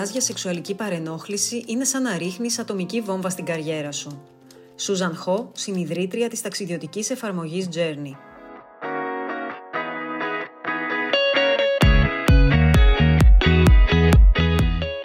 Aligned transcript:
Μελετάς 0.00 0.18
για 0.20 0.34
σεξουαλική 0.34 0.74
παρενόχληση 0.74 1.64
είναι 1.66 1.84
σαν 1.84 2.02
να 2.02 2.16
ρίχνεις 2.16 2.58
ατομική 2.58 3.00
βόμβα 3.00 3.30
στην 3.30 3.44
καριέρα 3.44 3.92
σου. 3.92 4.22
Σούζαν 4.76 5.16
Χο, 5.16 5.50
συνειδρήτρια 5.54 6.28
της 6.28 6.40
ταξιδιωτικής 6.40 7.10
εφαρμογής 7.10 7.68
Journey. 7.74 8.29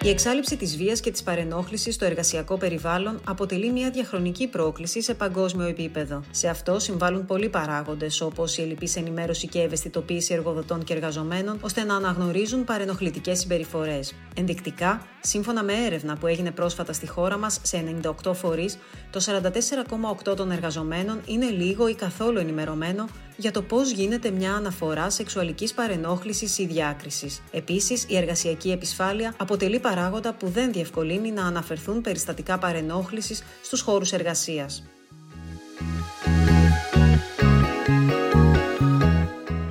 Η 0.06 0.08
εξάλληψη 0.08 0.56
της 0.56 0.76
βίας 0.76 1.00
και 1.00 1.10
της 1.10 1.22
παρενόχλησης 1.22 1.94
στο 1.94 2.04
εργασιακό 2.04 2.56
περιβάλλον 2.56 3.20
αποτελεί 3.24 3.72
μια 3.72 3.90
διαχρονική 3.90 4.46
πρόκληση 4.46 5.02
σε 5.02 5.14
παγκόσμιο 5.14 5.66
επίπεδο. 5.66 6.22
Σε 6.30 6.48
αυτό 6.48 6.78
συμβάλλουν 6.78 7.26
πολλοί 7.26 7.48
παράγοντες, 7.48 8.20
όπως 8.20 8.58
η 8.58 8.62
ελληπή 8.62 8.90
ενημέρωση 8.96 9.48
και 9.48 9.60
ευαισθητοποίηση 9.60 10.34
εργοδοτών 10.34 10.84
και 10.84 10.94
εργαζομένων, 10.94 11.58
ώστε 11.60 11.84
να 11.84 11.96
αναγνωρίζουν 11.96 12.64
παρενοχλητικές 12.64 13.38
συμπεριφορές. 13.38 14.14
Ενδεικτικά, 14.34 15.06
σύμφωνα 15.20 15.62
με 15.62 15.72
έρευνα 15.86 16.16
που 16.16 16.26
έγινε 16.26 16.50
πρόσφατα 16.50 16.92
στη 16.92 17.08
χώρα 17.08 17.36
μας 17.38 17.60
σε 17.62 17.98
98 18.24 18.34
φορείς, 18.34 18.78
το 19.10 19.20
44,8 19.20 20.36
των 20.36 20.50
εργαζομένων 20.50 21.20
είναι 21.26 21.46
λίγο 21.46 21.88
ή 21.88 21.94
καθόλου 21.94 22.38
ενημερωμένο 22.38 23.06
για 23.36 23.50
το 23.50 23.62
πώς 23.62 23.90
γίνεται 23.90 24.30
μια 24.30 24.54
αναφορά 24.54 25.10
σεξουαλικής 25.10 25.74
παρενόχλησης 25.74 26.58
ή 26.58 26.66
διάκρισης. 26.66 27.42
Επίσης, 27.50 28.04
η 28.08 28.16
εργασιακή 28.16 28.70
επισφάλεια 28.70 29.34
αποτελεί 29.36 29.78
παράγοντα 29.78 30.34
που 30.34 30.48
δεν 30.48 30.72
διευκολύνει 30.72 31.30
να 31.30 31.46
αναφερθούν 31.46 32.00
περιστατικά 32.00 32.58
παρενόχλησης 32.58 33.42
στους 33.62 33.80
χώρους 33.80 34.12
εργασίας. 34.12 34.84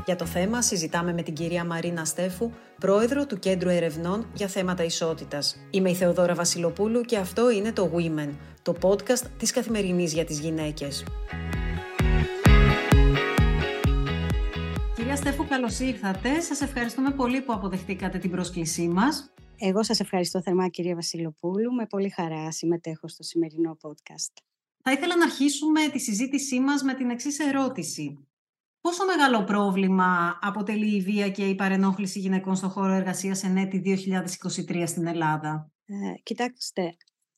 Για 0.06 0.16
το 0.16 0.26
θέμα 0.26 0.62
συζητάμε 0.62 1.14
με 1.14 1.22
την 1.22 1.34
κυρία 1.34 1.66
Μαρίνα 1.66 2.06
Στέφου, 2.06 2.52
πρόεδρο 2.80 3.26
του 3.26 3.40
Κέντρου 3.40 3.70
Ερευνών 3.70 4.28
για 4.34 4.48
θέματα 4.48 4.84
ισότητας. 4.84 5.58
Είμαι 5.70 5.90
η 5.90 5.94
Θεοδόρα 5.94 6.34
Βασιλοπούλου 6.34 7.02
και 7.02 7.18
αυτό 7.18 7.52
είναι 7.52 7.72
το 7.72 7.92
Women, 7.96 8.30
το 8.62 8.76
podcast 8.82 9.24
της 9.38 9.52
Καθημερινής 9.52 10.14
για 10.14 10.26
τις 10.26 10.40
γυναίκες. 10.40 11.04
Κυρία 15.06 15.20
Στέφου, 15.20 15.48
καλώς 15.48 15.80
ήρθατε. 15.80 16.40
Σας 16.40 16.62
ευχαριστούμε 16.62 17.12
πολύ 17.12 17.42
που 17.42 17.54
αποδεχτήκατε 17.54 18.18
την 18.18 18.32
πρόσκλησή 18.32 18.88
μας. 18.88 19.34
Εγώ 19.58 19.84
σας 19.84 20.00
ευχαριστώ 20.00 20.42
θερμά 20.42 20.68
κυρία 20.68 20.96
Βασιλοπούλου. 20.96 21.74
Με 21.74 21.86
πολύ 21.86 22.10
χαρά 22.10 22.52
συμμετέχω 22.52 23.08
στο 23.08 23.24
σημερινό 23.24 23.78
podcast. 23.82 24.34
Θα 24.84 24.92
ήθελα 24.92 25.16
να 25.16 25.24
αρχίσουμε 25.24 25.88
τη 25.92 26.00
συζήτησή 26.00 26.60
μας 26.60 26.82
με 26.84 26.94
την 26.94 27.10
εξής 27.10 27.40
ερώτηση. 27.40 28.28
Πόσο 28.82 29.06
μεγάλο 29.06 29.44
πρόβλημα 29.44 30.40
αποτελεί 30.42 30.96
η 30.96 31.02
βία 31.02 31.30
και 31.30 31.46
η 31.46 31.56
παρενόχληση 31.56 32.20
γυναικών 32.20 32.56
στον 32.56 32.70
χώρο 32.70 32.94
εργασίας 32.94 33.44
εν 33.44 33.58
έτη 33.58 33.82
2023 34.70 34.84
στην 34.86 35.08
Ελλάδα; 35.08 35.72
Ε, 35.86 35.94
κοιτάξτε, 36.24 36.98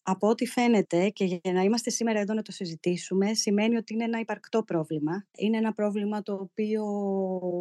από 0.10 0.28
ό,τι 0.28 0.46
φαίνεται 0.46 1.10
και 1.10 1.26
για 1.26 1.54
να 1.54 1.62
είμαστε 1.62 1.90
σήμερα 1.90 2.20
εδώ 2.20 2.34
να 2.34 2.42
το 2.42 2.52
συζητήσουμε, 2.52 3.34
σημαίνει 3.34 3.76
ότι 3.76 3.94
είναι 3.94 4.04
ένα 4.04 4.20
υπαρκτό 4.20 4.64
πρόβλημα. 4.64 5.26
Είναι 5.38 5.58
ένα 5.58 5.74
πρόβλημα 5.74 6.22
το 6.22 6.34
οποίο 6.34 6.84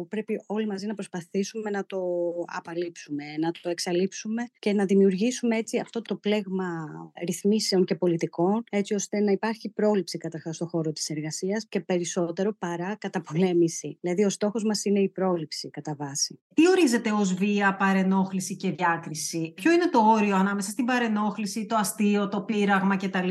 πρέπει 0.09 0.43
όλοι 0.45 0.67
μαζί 0.67 0.87
να 0.87 0.93
προσπαθήσουμε 0.93 1.69
να 1.69 1.85
το 1.85 1.99
απαλείψουμε, 2.45 3.23
να 3.39 3.51
το 3.51 3.69
εξαλείψουμε 3.69 4.47
και 4.59 4.73
να 4.73 4.85
δημιουργήσουμε 4.85 5.57
έτσι 5.57 5.79
αυτό 5.79 6.01
το 6.01 6.15
πλέγμα 6.15 6.87
ρυθμίσεων 7.25 7.85
και 7.85 7.95
πολιτικών, 7.95 8.63
έτσι 8.69 8.93
ώστε 8.93 9.19
να 9.19 9.31
υπάρχει 9.31 9.69
πρόληψη 9.69 10.17
καταρχάς 10.17 10.55
στον 10.55 10.67
χώρο 10.67 10.91
της 10.91 11.09
εργασίας 11.09 11.65
και 11.69 11.79
περισσότερο 11.79 12.53
παρά 12.59 12.95
καταπολέμηση. 12.95 13.97
Δηλαδή, 14.01 14.23
ο 14.23 14.29
στόχος 14.29 14.63
μας 14.63 14.85
είναι 14.85 14.99
η 14.99 15.09
πρόληψη 15.09 15.69
κατά 15.69 15.95
βάση. 15.97 16.39
Τι 16.53 16.69
ορίζεται 16.69 17.11
ως 17.11 17.33
βία, 17.33 17.75
παρενόχληση 17.75 18.55
και 18.55 18.71
διάκριση, 18.71 19.53
Ποιο 19.55 19.71
είναι 19.71 19.89
το 19.89 19.99
όριο 19.99 20.35
ανάμεσα 20.35 20.69
στην 20.69 20.85
παρενόχληση, 20.85 21.65
το 21.65 21.75
αστείο, 21.75 22.27
το 22.27 22.36
το 22.37 22.43
πείραγμα 22.43 22.95
κτλ. 22.95 23.29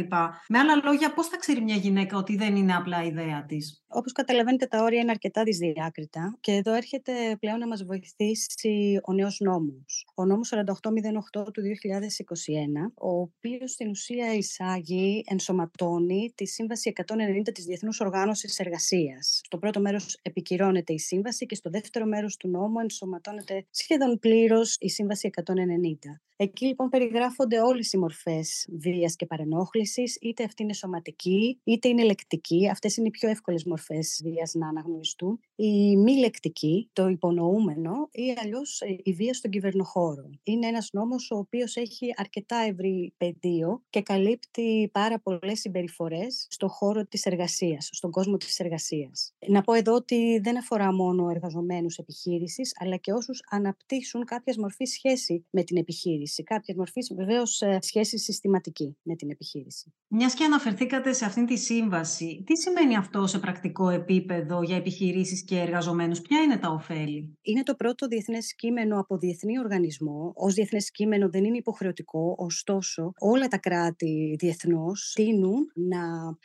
Με 0.49 0.59
άλλα 0.59 0.75
λόγια, 0.85 1.13
πώς 1.15 1.27
θα 1.27 1.37
ξέρει 1.37 1.61
μια 1.63 1.77
γυναίκα 1.77 2.17
ότι 2.17 2.37
δεν 2.37 2.57
είναι 2.57 2.75
απλά 2.75 3.03
ιδέα 3.03 3.45
της; 3.45 3.86
Όπως 3.97 4.13
καταλαβαίνετε, 4.13 4.67
τα 4.67 4.83
όρια 4.83 5.01
είναι 5.01 5.11
αρκετά 5.11 5.43
δυσδιάκριτα 5.43 6.37
και 6.41 6.53
εδώ 6.53 6.75
έρχεται 6.75 7.13
πλέον 7.41 7.59
να 7.59 7.67
μας 7.67 7.85
βοηθήσει 7.85 9.01
ο 9.05 9.13
νέος 9.13 9.41
νόμος. 9.41 10.07
Ο 10.15 10.25
νόμος 10.25 10.49
4808 10.49 11.53
του 11.53 11.63
2021, 11.63 12.93
ο 12.95 13.21
οποίος 13.21 13.71
στην 13.71 13.89
ουσία 13.89 14.35
εισάγει, 14.35 15.25
ενσωματώνει 15.27 16.33
τη 16.35 16.47
Σύμβαση 16.47 16.93
190 16.95 17.53
της 17.53 17.65
Διεθνούς 17.65 18.01
Οργάνωσης 18.01 18.59
Εργασίας. 18.59 19.41
Στο 19.45 19.59
πρώτο 19.59 19.81
μέρος 19.81 20.19
επικυρώνεται 20.23 20.93
η 20.93 20.99
Σύμβαση 20.99 21.47
και 21.47 21.55
στο 21.55 21.71
δεύτερο 21.71 22.07
μέρος 22.07 22.37
του 22.37 22.49
νόμου 22.49 22.79
ενσωματώνεται 22.79 23.67
σχεδόν 23.71 24.19
πλήρως 24.19 24.77
η 24.81 24.89
Σύμβαση 24.89 25.31
190. 25.35 26.21
Εκεί 26.39 26.67
λοιπόν 26.67 26.89
περιγράφονται 26.89 27.61
όλες 27.61 27.93
οι 27.93 27.99
μορφές 27.99 28.69
βίας 28.79 29.17
και 29.17 29.27
παρενόχλησης, 29.27 30.19
είτε 30.21 30.45
αυτή 30.45 30.63
είναι 30.63 30.73
σωματική, 30.73 31.61
είτε 31.65 31.89
είναι 31.89 32.05
λεκτική. 32.05 32.69
Αυτές 32.71 32.97
είναι 32.97 33.07
οι 33.07 33.11
πιο 33.11 33.29
εύκολες 33.29 33.65
μορφές 33.89 34.21
βίας 34.25 34.55
να 34.55 34.69
αναγνωριστούν. 34.69 35.41
Η 35.55 35.97
μη 35.97 36.17
λεκτική, 36.17 36.91
το 36.93 37.09
υπονοούμενο, 37.09 38.09
ή 38.13 38.35
αλλιώς 38.43 38.81
ε, 38.81 38.97
η 39.03 39.13
βία 39.13 39.35
στον 39.35 39.51
κυβερνοχώρο. 39.51 40.31
Είναι 40.43 40.67
ένας 40.67 40.89
νόμος 40.93 41.31
ο 41.31 41.37
οποίος 41.37 41.77
έχει 41.77 42.15
αρκετά 42.17 42.57
ευρύ 42.57 43.13
πεδίο 43.17 43.83
και 43.91 44.03
καλύπτει 44.03 44.89
πάρα 44.93 45.21
πολλές 45.21 45.61
συμπεριφορές 45.61 46.47
στον 46.51 46.69
χώρο 46.69 47.07
της 47.07 47.27
εργασίας, 47.27 47.89
στον 47.93 48.11
κόσμο 48.11 48.37
της 48.37 48.59
εργασίας. 48.59 49.35
Να 49.47 49.63
πω 49.63 49.73
εδώ 49.73 49.95
ότι 49.95 50.41
δεν 50.43 50.59
αφορά 50.59 50.93
μόνο 50.93 51.29
εργαζομένους 51.31 51.97
επιχείρησης, 51.97 52.73
αλλά 52.79 52.97
και 52.97 53.13
όσους 53.13 53.41
αναπτύσσουν 53.51 54.25
κάποια 54.25 54.55
μορφή 54.59 54.85
σχέση 54.85 55.47
με 55.51 55.63
την 55.63 55.77
επιχείρηση. 55.77 56.43
Κάποια 56.43 56.75
μορφή 56.77 57.01
βεβαίως 57.17 57.61
ε, 57.61 57.79
σχέση 57.83 58.19
συστηματική 58.19 58.97
με 59.03 59.17
την 59.17 59.31
επιχείρηση. 59.31 59.93
Μιας 60.09 60.35
και 60.35 60.45
αναφερθήκατε 60.45 61.13
σε 61.13 61.25
αυτήν 61.25 61.47
τη 61.47 61.57
σύμβαση, 61.57 62.43
τι 62.47 62.57
σημαίνει 62.57 62.97
αυτό 62.97 63.27
σε 63.27 63.39
πρακτικό 63.73 63.89
επίπεδο 63.89 64.63
για 64.63 64.77
επιχειρήσεις 64.77 65.45
και 65.45 65.59
εργαζομένους, 65.59 66.21
ποια 66.21 66.41
είναι 66.41 66.57
τα 66.57 66.69
ωφέλη; 66.69 67.37
Είναι 67.43 67.63
το 67.63 67.75
πρώτο 67.75 68.07
διεθνές 68.07 68.55
κείμενο 68.55 69.01
από 69.01 69.19
διεθνή 69.19 69.59
οργανισμό. 69.59 70.33
Ω 70.37 70.49
διεθνές 70.49 70.91
κείμενο 70.91 71.31
δεν 71.31 71.45
είναι 71.45 71.57
υποχρεωτικό, 71.57 72.35
ωστόσο 72.39 73.13
όλα 73.19 73.49
τα 73.49 73.59
κράτη 73.59 74.37
διεθνώς 74.39 75.13
τείνουν 75.15 75.73
να 75.75 75.99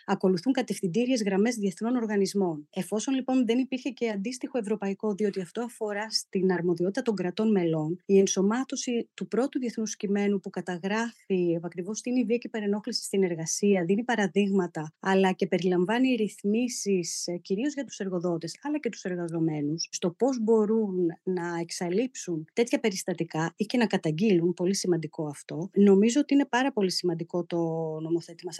ακολουθούν 0.06 0.54
κατευθυντήριες 0.54 1.24
γραμμές 1.24 1.56
διεθνών 1.56 1.96
οργανισμών. 1.96 2.68
Εφόσον 2.70 3.14
λοιπόν 3.14 3.46
δεν 3.46 3.58
υπήρχε 3.58 3.90
και 3.90 4.10
αντίστοιχο 4.10 4.58
ευρωπαϊκό, 4.58 5.14
διότι 5.14 5.42
αυτό 5.42 5.62
αφορά 5.62 6.10
στην 6.10 6.52
αρμοδιότητα 6.52 7.02
των 7.02 7.16
κρατών 7.16 7.52
μελών, 7.52 8.02
η 8.06 8.18
ενσωμάτωση 8.20 9.10
του 9.14 9.28
πρώτου 9.28 9.60
διεθνούς 9.60 9.96
κειμένου 9.96 10.40
που 10.40 10.50
καταγράφει 10.50 11.60
ακριβώ 11.64 11.92
την 11.92 12.16
η 12.16 12.24
βία 12.24 12.38
και 12.38 12.50
παρενόχληση 12.50 13.04
στην 13.04 13.24
εργασία, 13.24 13.84
δίνει 13.86 14.04
παραδείγματα, 14.04 14.94
αλλά 15.00 15.32
και 15.32 15.48
περιλαμβάνει 15.48 16.16
ρυθμίσεις 16.16 17.11
ε, 17.26 17.38
κυρίως 17.38 17.74
για 17.74 17.84
τους 17.86 18.00
εργοδότες 18.00 18.58
αλλά 18.62 18.80
και 18.80 18.90
τους 18.90 19.04
εργαζομένους 19.04 19.88
στο 19.92 20.12
πώς 20.12 20.40
μπορούν 20.42 20.96
να 21.24 21.58
εξαλείψουν 21.62 22.46
τέτοια 22.54 22.80
περιστατικά 22.80 23.54
ή 23.56 23.66
και 23.66 23.78
να 23.78 23.86
καταγγείλουν. 23.86 24.54
Πολύ 24.54 24.76
σημαντικό 24.76 25.28
αυτό. 25.28 25.70
Νομίζω 25.74 26.20
ότι 26.20 26.34
είναι 26.34 26.46
πάρα 26.46 26.72
πολύ 26.72 26.92
σημαντικό 26.92 27.46
το 27.46 27.58
νομοθέτημα 28.02 28.52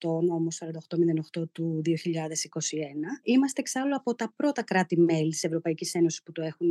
4808, 0.00 0.22
νόμος 0.22 0.62
4808 1.38 1.48
του 1.52 1.82
2021. 1.84 1.90
Είμαστε 3.22 3.60
εξάλλου 3.60 3.94
από 3.94 4.14
τα 4.14 4.32
πρώτα 4.36 4.62
κράτη-μέλη 4.62 5.30
της 5.30 5.44
Ευρωπαϊκής 5.44 5.94
Ένωσης 5.94 6.22
που 6.22 6.32
το 6.32 6.42
έχουν 6.42 6.70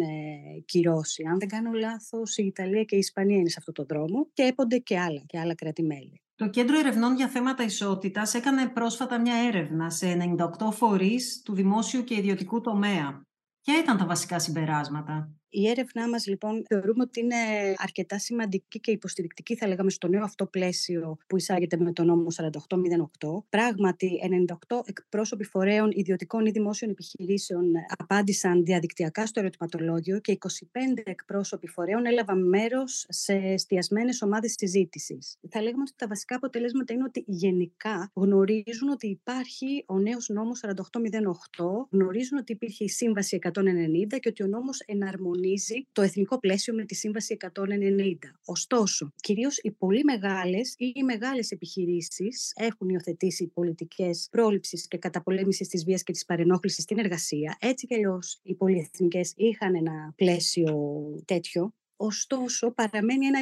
κυρώσει. 0.66 1.24
Αν 1.24 1.40
δεν 1.40 1.48
κάνω 1.48 1.72
λάθος, 1.72 2.38
η 2.38 2.46
Ιταλία 2.46 2.84
και 2.84 2.96
η 2.96 3.00
Ισπανία 3.00 3.38
είναι 3.38 3.50
σε 3.50 3.56
αυτό 3.60 3.72
το 3.72 3.84
δρόμο 3.84 4.28
και 4.34 4.44
έπονται 4.44 4.78
και 4.78 5.00
άλλα, 5.00 5.24
και 5.26 5.40
άλλα 5.40 5.56
κράτη-μέλη. 5.56 6.22
Το 6.40 6.50
Κέντρο 6.50 6.80
Ερευνών 6.80 7.16
για 7.16 7.28
Θέματα 7.28 7.64
Ισότητας 7.64 8.34
έκανε 8.34 8.68
πρόσφατα 8.68 9.20
μια 9.20 9.36
έρευνα 9.36 9.90
σε 9.90 10.18
98 10.60 10.72
φορείς 10.72 11.42
του 11.46 11.54
δημόσιου 11.54 12.04
και 12.04 12.16
ιδιωτικού 12.16 12.62
τομέα. 12.62 13.22
Ποια 13.62 13.80
ήταν 13.80 13.98
τα 13.98 14.06
βασικά 14.06 14.40
συμπεράσματα; 14.40 15.30
Η 15.52 15.68
έρευνά 15.70 16.10
μας 16.10 16.28
λοιπόν 16.28 16.64
θεωρούμε 16.68 17.02
ότι 17.04 17.20
είναι 17.20 17.36
αρκετά 17.78 18.20
σημαντική 18.20 18.80
και 18.80 18.92
υποστηρικτική 18.92 19.56
θα 19.56 19.68
λέγαμε 19.68 19.90
στο 19.90 20.08
νέο 20.08 20.24
αυτό 20.24 20.46
πλαίσιο 20.46 21.18
που 21.28 21.38
εισάγεται 21.38 21.78
με 21.78 21.94
το 21.94 22.04
νόμο 22.04 22.28
4808. 23.20 23.44
Πράγματι 23.50 24.20
98 24.70 24.80
εκπρόσωποι 24.86 25.44
φορέων 25.44 25.92
ιδιωτικών 25.94 26.46
ή 26.46 26.52
δημόσιων 26.52 26.92
επιχειρήσεων 26.92 27.72
απάντησαν 27.98 28.64
διαδικτυακά 28.64 29.26
στο 29.26 29.40
ερωτηματολόγιο 29.40 30.20
και 30.20 30.38
25 30.40 30.48
εκπρόσωποι 31.04 31.68
φορέων 31.68 32.06
έλαβαν 32.06 32.48
μέρος 32.48 33.06
σε 33.10 33.34
εστιασμένες 33.34 34.22
ομάδες 34.22 34.54
συζήτησης. 34.58 35.38
Θα 35.50 35.62
λέγαμε 35.62 35.82
ότι 35.82 35.94
τα 35.96 36.08
βασικά 36.08 36.36
αποτελέσματα 36.36 36.94
είναι 36.94 37.04
ότι 37.04 37.24
γενικά 37.28 38.12
γνωρίζουν 38.14 38.90
ότι 38.90 39.08
υπάρχει 39.08 39.84
ο 39.88 40.00
νέος 40.00 40.30
νόμος 40.30 40.62
4808, 40.66 41.88
γνωρίζουν 41.90 42.38
ότι 42.38 42.52
υπήρχε 42.52 42.84
η 42.84 42.90
Σύμβαση 42.90 43.40
190 43.42 44.20
και 44.20 44.30
ότι 44.30 44.44
ο 44.44 44.48
νόμος 44.48 44.80
εναρμονίζει 44.86 45.39
το 45.92 46.02
εθνικό 46.02 46.40
πλαίσιο 46.40 46.74
με 46.74 46.86
τη 46.86 46.96
Σύμβαση 46.96 47.38
190. 47.40 48.16
Ωστόσο, 48.46 49.12
κυρίως 49.16 49.58
οι 49.58 49.72
πολύ 49.72 50.04
μεγάλες 50.04 50.74
ή 50.78 50.92
οι 50.96 51.04
μεγάλες 51.04 51.52
επιχειρήσεις 51.52 52.52
έχουν 52.56 52.90
υιοθετήσει 52.90 53.48
πολιτικές 53.48 54.28
πρόληψης 54.32 54.88
και 54.88 54.98
καταπολέμησης 54.98 55.68
της 55.68 55.84
βίας 55.84 56.04
και 56.04 56.12
της 56.12 56.26
παρενόχλησης 56.26 56.84
στην 56.84 57.00
εργασία. 57.00 57.58
Έτσι 57.60 57.88
κι 57.88 57.94
αλλιώς 57.94 58.40
οι 58.44 58.56
πολυεθνικές 58.56 59.34
είχαν 59.36 59.76
ένα 59.76 60.14
πλαίσιο 60.16 60.74
τέτοιο 61.26 61.74
Ωστόσο, 62.02 62.72
παραμένει 62.72 63.26
ένα 63.26 63.40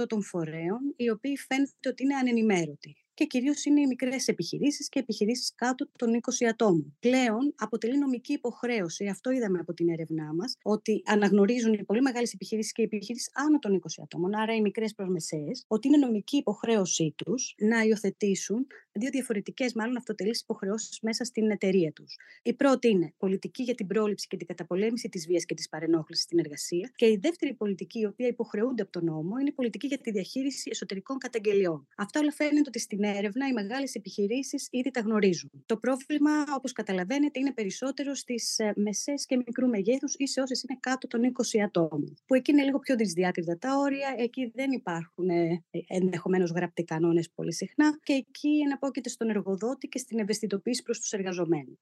20% 0.00 0.06
των 0.06 0.22
φορέων, 0.22 0.94
οι 0.96 1.10
οποίοι 1.10 1.36
φαίνεται 1.36 1.88
ότι 1.88 2.02
είναι 2.02 2.14
ανενημέρωτοι 2.14 2.99
και 3.14 3.24
κυρίως 3.24 3.64
είναι 3.64 3.80
οι 3.80 3.86
μικρές 3.86 4.28
επιχειρήσεις 4.28 4.88
και 4.88 4.98
επιχειρήσεις 4.98 5.54
κάτω 5.54 5.88
των 5.98 6.14
20 6.14 6.46
ατόμων. 6.50 6.96
Πλέον 7.00 7.54
αποτελεί 7.56 7.98
νομική 7.98 8.32
υποχρέωση, 8.32 9.06
αυτό 9.06 9.30
είδαμε 9.30 9.58
από 9.58 9.74
την 9.74 9.88
έρευνά 9.88 10.34
μας, 10.34 10.56
ότι 10.62 11.02
αναγνωρίζουν 11.06 11.72
οι 11.72 11.84
πολύ 11.84 12.00
μεγάλες 12.00 12.32
επιχειρήσεις 12.32 12.72
και 12.72 12.82
οι 12.82 12.84
επιχειρήσεις 12.84 13.30
άνω 13.34 13.58
των 13.58 13.74
20 13.74 14.02
ατόμων, 14.02 14.34
άρα 14.34 14.54
οι 14.54 14.60
μικρές 14.60 14.94
προμεσαίες, 14.94 15.64
ότι 15.66 15.88
είναι 15.88 15.96
νομική 15.96 16.36
υποχρέωσή 16.36 17.14
τους 17.16 17.54
να 17.58 17.82
υιοθετήσουν 17.82 18.66
δύο 18.92 19.10
διαφορετικές, 19.10 19.74
μάλλον 19.74 19.96
αυτοτελείς 19.96 20.40
υποχρεώσεις 20.40 21.00
μέσα 21.02 21.24
στην 21.24 21.50
εταιρεία 21.50 21.92
τους. 21.92 22.16
Η 22.42 22.54
πρώτη 22.54 22.88
είναι 22.88 23.12
πολιτική 23.18 23.62
για 23.62 23.74
την 23.74 23.86
πρόληψη 23.86 24.26
και 24.26 24.36
την 24.36 24.46
καταπολέμηση 24.46 25.08
της 25.08 25.26
βίας 25.26 25.44
και 25.44 25.54
της 25.54 25.68
παρενόχλησης 25.68 26.24
στην 26.24 26.38
εργασία. 26.38 26.92
Και 26.96 27.06
η 27.06 27.18
δεύτερη 27.22 27.54
πολιτική, 27.54 27.98
η 27.98 28.06
οποία 28.06 28.26
υποχρεούνται 28.26 28.82
από 28.82 28.90
τον 28.90 29.04
νόμο, 29.04 29.38
είναι 29.38 29.48
η 29.48 29.52
πολιτική 29.52 29.86
για 29.86 29.98
τη 29.98 30.10
διαχείριση 30.10 30.70
εσωτερικών 30.72 31.18
καταγγελιών. 31.18 31.86
Αυτά 31.96 32.20
όλα 32.20 32.32
φαίνεται 32.32 32.64
ότι 32.66 32.78
στην 32.78 33.04
έρευνα 33.16 33.48
οι 33.48 33.52
μεγάλες 33.52 33.94
επιχειρήσεις 33.94 34.68
ήδη 34.70 34.90
τα 34.90 35.00
γνωρίζουν. 35.00 35.50
Το 35.66 35.76
πρόβλημα, 35.76 36.30
όπως 36.56 36.72
καταλαβαίνετε, 36.72 37.38
είναι 37.38 37.52
περισσότερο 37.52 38.14
στις 38.14 38.58
ε, 38.58 38.72
μεσές 38.76 39.26
και 39.26 39.36
μικρού 39.36 39.68
μεγέθους 39.68 40.14
ή 40.16 40.26
σε 40.26 40.40
όσες 40.40 40.62
είναι 40.62 40.78
κάτω 40.80 41.06
των 41.06 41.20
20 41.22 41.60
ατόμων. 41.64 42.16
Που 42.26 42.34
εκεί 42.34 42.50
είναι 42.50 42.62
λίγο 42.62 42.78
πιο 42.78 42.96
δυσδιάκριτα 42.96 43.58
τα 43.58 43.76
όρια, 43.76 44.14
εκεί 44.18 44.52
δεν 44.54 44.70
υπάρχουν 44.72 45.28
ε, 45.28 45.64
ενδεχομένως 45.86 46.50
γραπτοί 46.50 46.84
κανόνες 46.84 47.30
πολύ 47.34 47.52
συχνά 47.52 47.98
και 48.02 48.12
εκεί 48.12 48.58
εναπόκειται 48.64 49.08
στον 49.08 49.28
εργοδότη 49.28 49.88
και 49.88 49.98
στην 49.98 50.18
ευαισθητοποίηση 50.18 50.82
προς 50.82 51.00
τους 51.00 51.12
εργαζομένους. 51.12 51.78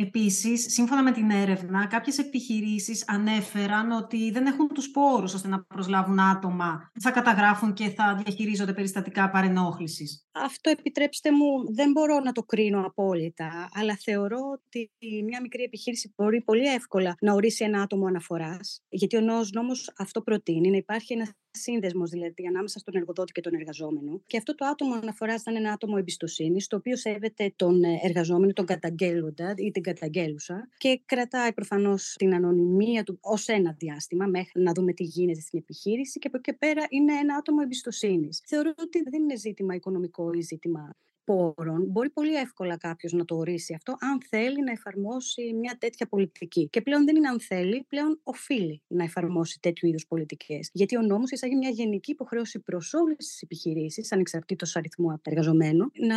Επίσης, 0.00 0.72
σύμφωνα 0.72 1.02
με 1.02 1.12
την 1.12 1.30
έρευνα, 1.30 1.86
κάποιες 1.86 2.18
επιχειρήσεις 2.18 3.04
ανέφεραν 3.08 3.90
ότι 3.90 4.30
δεν 4.30 4.46
έχουν 4.46 4.68
τους 4.68 4.90
πόρους 4.90 5.34
ώστε 5.34 5.48
να 5.48 5.62
προσλάβουν 5.62 6.20
άτομα 6.20 6.90
που 6.94 7.00
θα 7.00 7.10
καταγράφουν 7.10 7.72
και 7.72 7.88
θα 7.88 8.22
διαχειρίζονται 8.24 8.72
περιστατικά 8.72 9.30
παρενόχλησης. 9.30 10.26
Αυτό, 10.32 10.70
επιτρέψτε 10.70 11.32
μου, 11.32 11.74
δεν 11.74 11.90
μπορώ 11.90 12.20
να 12.20 12.32
το 12.32 12.42
κρίνω 12.42 12.86
απόλυτα, 12.86 13.68
αλλά 13.72 13.96
θεωρώ 14.04 14.38
ότι 14.52 14.90
μια 15.24 15.40
μικρή 15.40 15.62
επιχείρηση 15.62 16.12
μπορεί 16.16 16.42
πολύ 16.42 16.66
εύκολα 16.66 17.14
να 17.20 17.32
ορίσει 17.32 17.64
ένα 17.64 17.82
άτομο 17.82 18.06
αναφοράς, 18.06 18.82
γιατί 18.88 19.16
ο 19.16 19.20
νόμος 19.52 19.92
αυτό 19.96 20.22
προτείνει, 20.22 20.70
να 20.70 20.76
υπάρχει 20.76 21.12
ένας 21.12 21.32
σύνδεσμος 21.50 22.10
δηλαδή 22.10 22.46
ανάμεσα 22.46 22.78
στον 22.78 22.94
εργοδότη 22.96 23.32
και 23.32 23.40
τον 23.40 23.54
εργαζόμενο. 23.54 24.22
Και 24.26 24.36
αυτό 24.36 24.54
το 24.54 24.66
άτομο 24.66 24.94
αναφοράς 24.94 25.40
ήταν 25.40 25.56
ένα 25.56 25.72
άτομο 25.72 25.94
εμπιστοσύνης, 25.98 26.66
το 26.66 26.76
οποίο 26.76 26.96
σέβεται 26.96 27.52
τον 27.56 27.82
ε, 27.82 28.00
εργαζόμενο, 28.02 28.52
τον 28.52 28.66
καταγγέλλοντα 28.66 29.54
ή 29.56 29.70
την 29.70 29.82
καταγγέλουσα 29.92 30.68
και 30.78 31.00
κρατάει 31.06 31.52
προφανώς 31.52 32.14
την 32.18 32.34
ανωνυμία 32.34 33.02
του 33.02 33.18
ως 33.20 33.48
ένα 33.48 33.74
διάστημα 33.78 34.26
μέχρι 34.26 34.62
να 34.62 34.72
δούμε 34.72 34.92
τι 34.92 35.04
γίνεται 35.04 35.40
στην 35.40 35.58
επιχείρηση. 35.58 36.18
Και 36.18 36.26
από 36.26 36.36
εκεί 36.36 36.52
πέρα 36.52 36.86
είναι 36.88 37.12
ένα 37.12 37.34
άτομο 37.34 37.58
εμπιστοσύνης. 37.62 38.42
Θεωρώ 38.46 38.72
ότι 38.76 39.02
δεν 39.02 39.22
είναι 39.22 39.36
ζήτημα 39.36 39.74
οικονομικό 39.74 40.32
ή 40.32 40.40
ζήτημα 40.40 40.94
πόρων, 41.28 41.84
μπορεί 41.86 42.10
πολύ 42.10 42.34
εύκολα 42.34 42.76
κάποιος 42.76 43.12
να 43.12 43.24
το 43.24 43.36
ορίσει 43.36 43.74
αυτό, 43.74 43.96
αν 44.00 44.22
θέλει 44.28 44.62
να 44.64 44.70
εφαρμόσει 44.70 45.52
μια 45.54 45.76
τέτοια 45.78 46.06
πολιτική. 46.06 46.68
Και 46.68 46.80
πλέον 46.80 47.04
δεν 47.04 47.16
είναι 47.16 47.28
αν 47.28 47.40
θέλει, 47.40 47.84
πλέον 47.88 48.20
οφείλει 48.22 48.82
να 48.86 49.04
εφαρμόσει 49.04 49.60
τέτοιου 49.60 49.88
είδους 49.88 50.06
πολιτικές. 50.06 50.70
Γιατί 50.72 50.96
ο 50.96 51.02
νόμος 51.02 51.30
εισάγει 51.30 51.56
μια 51.56 51.68
γενική 51.68 52.10
υποχρέωση 52.10 52.58
προς 52.58 52.94
όλες 52.94 53.16
τις 53.16 53.42
επιχειρήσεις, 53.42 54.12
ανεξαρτήτως 54.12 54.76
αριθμού 54.76 55.20
εργαζομένων, 55.22 55.90
να 55.94 56.16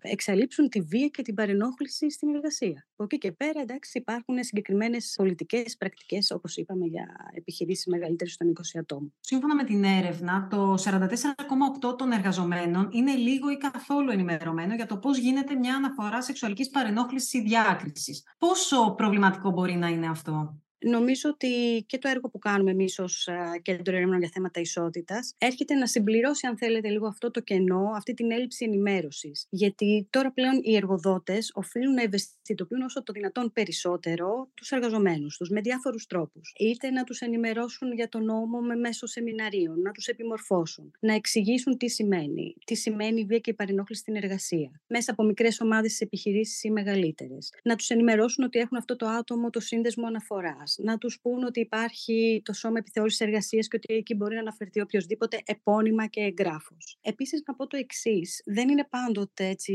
εξαλείψουν 0.00 0.68
τη 0.68 0.80
βία 0.80 1.06
και 1.08 1.22
την 1.22 1.34
παρενόχληση 1.34 2.10
στην 2.10 2.34
εργασία. 2.34 2.86
Από 2.92 3.04
εκεί 3.04 3.18
και 3.18 3.32
πέρα, 3.32 3.60
εντάξει, 3.60 3.98
υπάρχουν 3.98 4.44
συγκεκριμένες 4.44 5.14
πολιτικές 5.16 5.76
πρακτικές, 5.76 6.30
όπως 6.30 6.56
είπαμε, 6.56 6.86
για 6.86 7.06
επιχειρήσεις 7.34 7.86
μεγαλύτερες 7.86 8.36
των 8.36 8.48
20 8.48 8.78
ατόμων. 8.78 9.12
Σύμφωνα 9.20 9.54
με 9.54 9.64
την 9.64 9.84
έρευνα, 9.84 10.46
το 10.50 10.74
44,8 10.78 11.96
των 11.98 12.12
εργαζομένων 12.12 12.88
είναι 12.92 13.14
λίγο 13.14 13.50
ή 13.50 13.56
καθόλου 13.56 14.10
ενημερωμένο 14.22 14.74
για 14.74 14.86
το 14.86 14.98
πώς 14.98 15.18
γίνεται 15.18 15.54
μια 15.54 15.74
αναφορά 15.74 16.22
σεξουαλικής 16.22 16.68
παρενόχλησης 16.68 17.32
ή 17.32 17.40
διάκρισης. 17.40 18.22
Πόσο 18.38 18.94
προβληματικό 18.94 19.50
μπορεί 19.50 19.76
να 19.76 19.88
είναι 19.88 20.06
αυτό; 20.06 20.58
Νομίζω 20.84 21.30
ότι 21.30 21.84
και 21.86 21.98
το 21.98 22.08
έργο 22.08 22.28
που 22.28 22.38
κάνουμε 22.38 22.70
εμείς 22.70 22.98
ως 22.98 23.28
Κέντρο 23.62 23.96
Ερευνών 23.96 24.18
για 24.18 24.30
θέματα 24.32 24.60
ισότητας 24.60 25.34
έρχεται 25.38 25.74
να 25.74 25.86
συμπληρώσει, 25.86 26.46
αν 26.46 26.56
θέλετε, 26.56 26.88
λίγο 26.88 27.06
αυτό 27.06 27.30
το 27.30 27.40
κενό, 27.40 27.90
αυτή 27.96 28.14
την 28.14 28.30
έλλειψη 28.30 28.64
ενημέρωσης. 28.64 29.46
Γιατί 29.50 30.06
τώρα 30.10 30.32
πλέον 30.32 30.60
οι 30.62 30.76
εργοδότες 30.76 31.50
οφείλουν 31.54 31.94
να 31.94 32.02
ευαισθητοποιούν 32.02 32.82
όσο 32.82 33.02
το 33.02 33.12
δυνατόν 33.12 33.52
περισσότερο 33.52 34.50
τους 34.54 34.70
εργαζομένους 34.70 35.36
τους 35.36 35.48
με 35.48 35.60
διάφορους 35.60 36.06
τρόπους. 36.06 36.52
Είτε 36.58 36.90
να 36.90 37.04
τους 37.04 37.20
ενημερώσουν 37.20 37.92
για 37.92 38.08
τον 38.08 38.24
νόμο 38.24 38.60
με 38.60 38.74
μέσω 38.74 39.06
σεμιναρίων, 39.06 39.80
να 39.80 39.90
τους 39.90 40.06
επιμορφώσουν, 40.06 40.90
να 41.00 41.14
εξηγήσουν 41.14 41.76
τι 41.76 41.88
σημαίνει, 41.88 42.56
τι 42.64 42.74
σημαίνει 42.74 43.20
η 43.20 43.24
βία 43.24 43.38
και 43.38 43.50
η 43.50 43.54
παρενόχληση 43.54 44.00
στην 44.00 44.16
εργασία, 44.16 44.80
μέσα 44.86 45.10
από 45.10 45.22
μικρές 45.22 45.60
ομάδες 45.60 46.00
επιχειρήσεις 46.00 46.62
ή 46.62 46.70
μεγαλύτερες. 46.70 47.52
Να 47.62 47.76
τους 47.76 47.88
ενημερώσουν 47.88 48.44
ότι 48.44 48.58
έχουν 48.58 48.76
αυτό 48.76 48.96
το 48.96 49.06
άτομο 49.06 49.50
το 49.50 49.60
σύνδεσμο 49.60 50.06
αναφοράς 50.06 50.71
να 50.78 50.98
τους 50.98 51.20
πούν 51.20 51.44
ότι 51.44 51.60
υπάρχει 51.60 52.42
το 52.44 52.52
σώμα 52.52 52.78
επιθεώρησης 52.78 53.20
εργασίας 53.20 53.68
και 53.68 53.76
ότι 53.76 53.94
εκεί 53.94 54.14
μπορεί 54.14 54.34
να 54.34 54.40
αναφερθεί 54.40 54.80
οποιοδήποτε 54.80 55.38
επώνυμα 55.44 56.06
και 56.06 56.20
εγγράφος. 56.20 56.98
Επίσης 57.00 57.42
να 57.46 57.54
πω 57.54 57.66
το 57.66 57.76
εξής. 57.76 58.42
δεν 58.44 58.68
είναι 58.68 58.86
πάντοτε 58.90 59.46
έτσι 59.46 59.72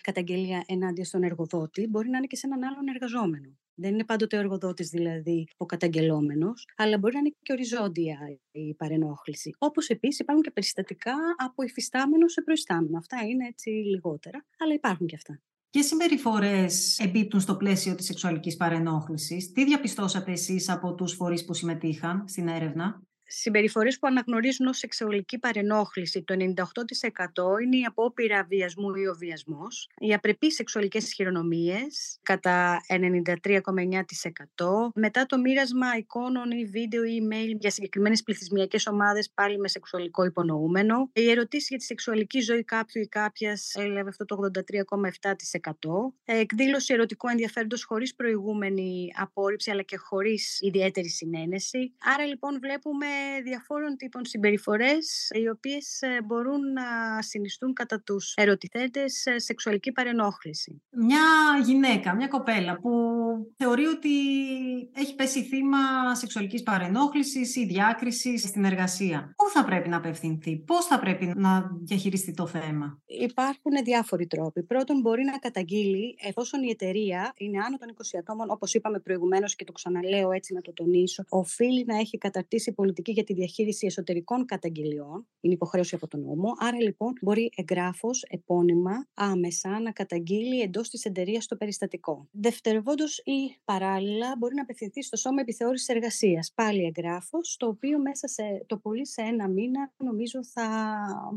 καταγγελία 0.00 0.64
ενάντια 0.66 1.04
στον 1.04 1.22
εργοδότη, 1.22 1.86
μπορεί 1.86 2.08
να 2.08 2.16
είναι 2.16 2.26
και 2.26 2.36
σε 2.36 2.46
έναν 2.46 2.62
άλλον 2.64 2.88
εργαζόμενο. 2.88 3.56
Δεν 3.80 3.92
είναι 3.92 4.04
πάντοτε 4.04 4.36
ο 4.36 4.38
εργοδότης 4.38 4.88
δηλαδή 4.88 5.48
ο 5.56 5.66
καταγγελόμενος, 5.66 6.68
αλλά 6.76 6.98
μπορεί 6.98 7.14
να 7.14 7.20
είναι 7.20 7.34
και 7.42 7.52
οριζόντια 7.52 8.18
η 8.50 8.74
παρενόχληση. 8.74 9.54
Όπως 9.58 9.88
επίσης 9.88 10.18
υπάρχουν 10.18 10.42
και 10.42 10.50
περιστατικά 10.50 11.14
από 11.36 11.62
υφιστάμενο 11.62 12.28
σε 12.28 12.42
προϊστάμενο. 12.42 12.98
Αυτά 12.98 13.16
είναι 13.26 13.46
έτσι 13.46 13.68
λιγότερα, 13.68 14.46
αλλά 14.58 14.74
υπάρχουν 14.74 15.06
και 15.06 15.16
αυτά. 15.16 15.40
Ποιε 15.70 15.82
συμπεριφορές 15.82 16.98
εμπίπτουν 16.98 17.40
στο 17.40 17.56
πλαίσιο 17.56 17.94
της 17.94 18.06
σεξουαλικής 18.06 18.56
παρενόχλησης, 18.56 19.52
τι 19.52 19.64
διαπιστώσατε 19.64 20.32
εσείς 20.32 20.68
από 20.68 20.94
τους 20.94 21.12
φορείς 21.12 21.44
που 21.44 21.54
συμμετείχαν 21.54 22.24
στην 22.28 22.48
έρευνα; 22.48 23.02
Συμπεριφορές 23.28 23.98
που 23.98 24.06
αναγνωρίζουν 24.06 24.66
ως 24.66 24.78
σεξουαλική 24.78 25.38
παρενόχληση. 25.38 26.22
Το 26.22 26.34
98% 26.34 27.60
είναι 27.62 27.76
η 27.76 27.84
απόπειρα 27.86 28.44
βιασμού 28.48 28.94
ή 28.94 29.06
ο 29.06 29.14
βιασμός, 29.18 29.88
οι 29.98 30.14
απρεπείς 30.14 30.54
σεξουαλικές 30.54 31.12
χειρονομίες 31.12 32.18
κατά 32.22 32.80
93,9%, 32.88 34.92
μετά 34.94 35.26
το 35.26 35.38
μοίρασμα 35.38 35.96
εικόνων 35.96 36.50
ή 36.50 36.64
βίντεο 36.64 37.04
ή 37.04 37.22
email 37.22 37.56
για 37.58 37.70
συγκεκριμένες 37.70 38.22
πληθυσμιακές 38.22 38.86
ομάδες 38.86 39.30
πάλι 39.34 39.58
με 39.58 39.68
σεξουαλικό 39.68 40.24
υπονοούμενο, 40.24 41.10
η 41.12 41.30
ερωτήση 41.30 41.66
για 41.68 41.78
τη 41.78 41.84
σεξουαλική 41.84 42.40
ζωή 42.40 42.64
κάποιου 42.64 43.02
ή 43.02 43.08
κάποιας 43.08 43.74
έλαβε 43.74 44.08
αυτό 44.08 44.24
το 44.24 44.50
83,7%, 44.54 44.62
εκδήλωση 46.24 46.92
ερωτικού 46.92 47.28
ενδιαφέροντος 47.28 47.84
χωρίς 47.84 48.14
προηγούμενη 48.14 49.12
απόρριψη 49.16 49.70
αλλά 49.70 49.82
και 49.82 49.96
χωρίς 49.96 50.58
ιδιαίτερη 50.60 51.08
συνένεση. 51.08 51.92
Άρα 52.14 52.24
λοιπόν 52.24 52.58
βλέπουμε 52.60 53.06
διαφόρων 53.42 53.96
τύπων 53.96 54.24
συμπεριφορές 54.24 55.30
οι 55.34 55.48
οποίες 55.48 56.02
ε, 56.02 56.22
μπορούν 56.24 56.72
να 56.72 56.82
συνιστούν 57.22 57.72
κατά 57.72 58.00
τους 58.00 58.34
ερωτηθέντες 58.36 59.26
ε, 59.26 59.38
σεξουαλική 59.38 59.92
παρενόχληση. 59.92 60.82
Μια 60.90 61.26
γυναίκα, 61.64 62.14
μια 62.14 62.28
κοπέλα 62.28 62.78
που 62.78 62.90
θεωρεί 63.56 63.84
ότι 63.84 64.10
έχει 64.94 65.14
πέσει 65.14 65.42
θύμα 65.42 66.14
σεξουαλικής 66.14 66.62
παρενόχλησης 66.62 67.56
ή 67.56 67.66
διάκρισης 67.66 68.42
στην 68.42 68.64
εργασία. 68.64 69.34
Πού 69.36 69.48
θα 69.48 69.64
πρέπει 69.64 69.88
να 69.88 69.96
απευθυνθεί, 69.96 70.56
πώς 70.56 70.86
θα 70.86 70.98
πρέπει 70.98 71.32
να 71.36 71.70
διαχειριστεί 71.82 72.32
το 72.32 72.46
θέμα; 72.46 72.98
Υπάρχουν 73.06 73.72
διάφοροι 73.84 74.26
τρόποι. 74.26 74.62
Πρώτον, 74.62 75.00
μπορεί 75.00 75.24
να 75.24 75.38
καταγγείλει 75.38 76.16
εφόσον 76.20 76.62
η 76.62 76.70
εταιρεία 76.70 77.32
είναι 77.36 77.58
άνω 77.58 77.76
των 77.76 77.88
20 77.94 78.18
ατόμων, 78.18 78.50
όπως 78.50 78.74
είπαμε 78.74 78.98
προηγουμένως 78.98 79.56
και 79.56 79.64
το 79.64 79.72
ξαναλέω 79.72 80.32
έτσι 80.32 80.54
να 80.54 80.60
το 80.60 80.72
τονίσω, 80.72 81.24
οφείλει 81.28 81.84
να 81.84 81.96
έχει 81.96 82.18
καταρτήσει 82.18 82.72
πολιτική 82.72 83.07
για 83.12 83.24
τη 83.24 83.32
διαχείριση 83.32 83.86
εσωτερικών 83.86 84.44
καταγγελιών. 84.44 85.26
Είναι 85.40 85.54
υποχρέωση 85.54 85.94
από 85.94 86.08
τον 86.08 86.20
νόμο. 86.20 86.52
Άρα 86.58 86.80
λοιπόν 86.82 87.12
μπορεί 87.20 87.50
εγγράφος, 87.56 88.22
επώνυμα, 88.28 89.06
άμεσα 89.14 89.80
να 89.80 89.92
καταγγείλει 89.92 90.60
εντός 90.60 90.88
της 90.88 91.04
εταιρείας 91.04 91.46
το 91.46 91.56
περιστατικό. 91.56 92.28
Δευτερευόντως 92.30 93.18
ή 93.18 93.58
παράλληλα 93.64 94.34
μπορεί 94.38 94.54
να 94.54 94.62
απευθυνθεί 94.62 95.02
στο 95.02 95.16
Σώμα 95.16 95.40
Επιθεώρησης 95.40 95.88
Εργασίας. 95.88 96.52
Πάλι 96.54 96.84
εγγράφος, 96.84 97.56
το 97.58 97.66
οποίο 97.66 97.98
μέσα 97.98 98.28
σε 98.28 98.64
το 98.66 98.76
πολύ 98.76 99.06
σε 99.06 99.22
ένα 99.22 99.48
μήνα 99.48 99.92
νομίζω 99.96 100.44
θα 100.44 100.66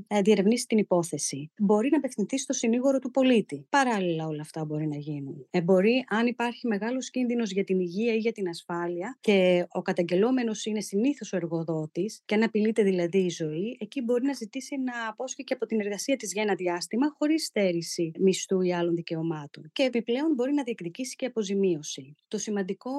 ε, 0.08 0.22
διερευνήσει 0.22 0.66
την 0.66 0.78
υπόθεση. 0.78 1.52
Μπορεί 1.58 1.90
να 1.90 1.98
απευθυνθεί 1.98 2.38
στο 2.38 2.54
συνήγορο 2.54 3.00
του 3.00 3.12
πολίτη. 3.12 3.66
Παράλληλα 3.70 4.28
όλα 4.28 4.42
αυτά 4.42 4.66
μπορεί 4.66 4.88
να 4.88 4.98
γίνουν. 4.98 5.48
Ε, 5.50 5.62
μπορεί, 5.62 6.06
αν 6.08 6.28
υπάρχει 6.28 6.68
μεγάλος 6.68 7.10
κίνδυνος 7.10 7.52
για 7.52 7.64
την 7.64 7.80
υγεία 7.80 8.14
ή 8.14 8.18
για 8.18 8.32
την 8.32 8.50
ασφάλεια 8.50 9.18
και 9.22 9.66
ο 9.70 9.82
καταγγελόμενος 9.82 10.66
είναι 10.66 10.82
συνήθως 10.82 11.34
ο 11.34 11.36
εργοδότη 11.36 11.61
εργοδότης 11.62 12.22
και 12.26 12.36
αν 12.36 12.44
απειλείται 12.44 12.84
δηλαδή 12.84 13.18
η 13.18 13.30
ζωή, 13.30 13.78
εκεί 13.80 14.02
μπορεί 14.02 14.26
να 14.26 14.34
ζητήσει 14.34 14.78
να 14.78 15.08
απόσχει 15.08 15.44
και 15.44 15.54
από 15.54 15.66
την 15.66 15.80
εργασία 15.80 16.16
της 16.16 16.34
για 16.34 16.42
ένα 16.42 16.56
διάστημα 16.56 17.16
χωρίς 17.18 17.46
στέρηση 17.46 18.12
μισθού 18.20 18.62
ή 18.62 18.74
άλλων 18.74 18.96
δικαιωμάτων. 18.96 19.70
Και 19.74 19.84
επιπλέον 19.84 20.34
μπορεί 20.34 20.54
να 20.54 20.64
διεκδικήσει 20.64 21.16
και 21.16 21.26
αποζημίωση. 21.26 22.16
Το 22.28 22.38
σημαντικό 22.38 22.92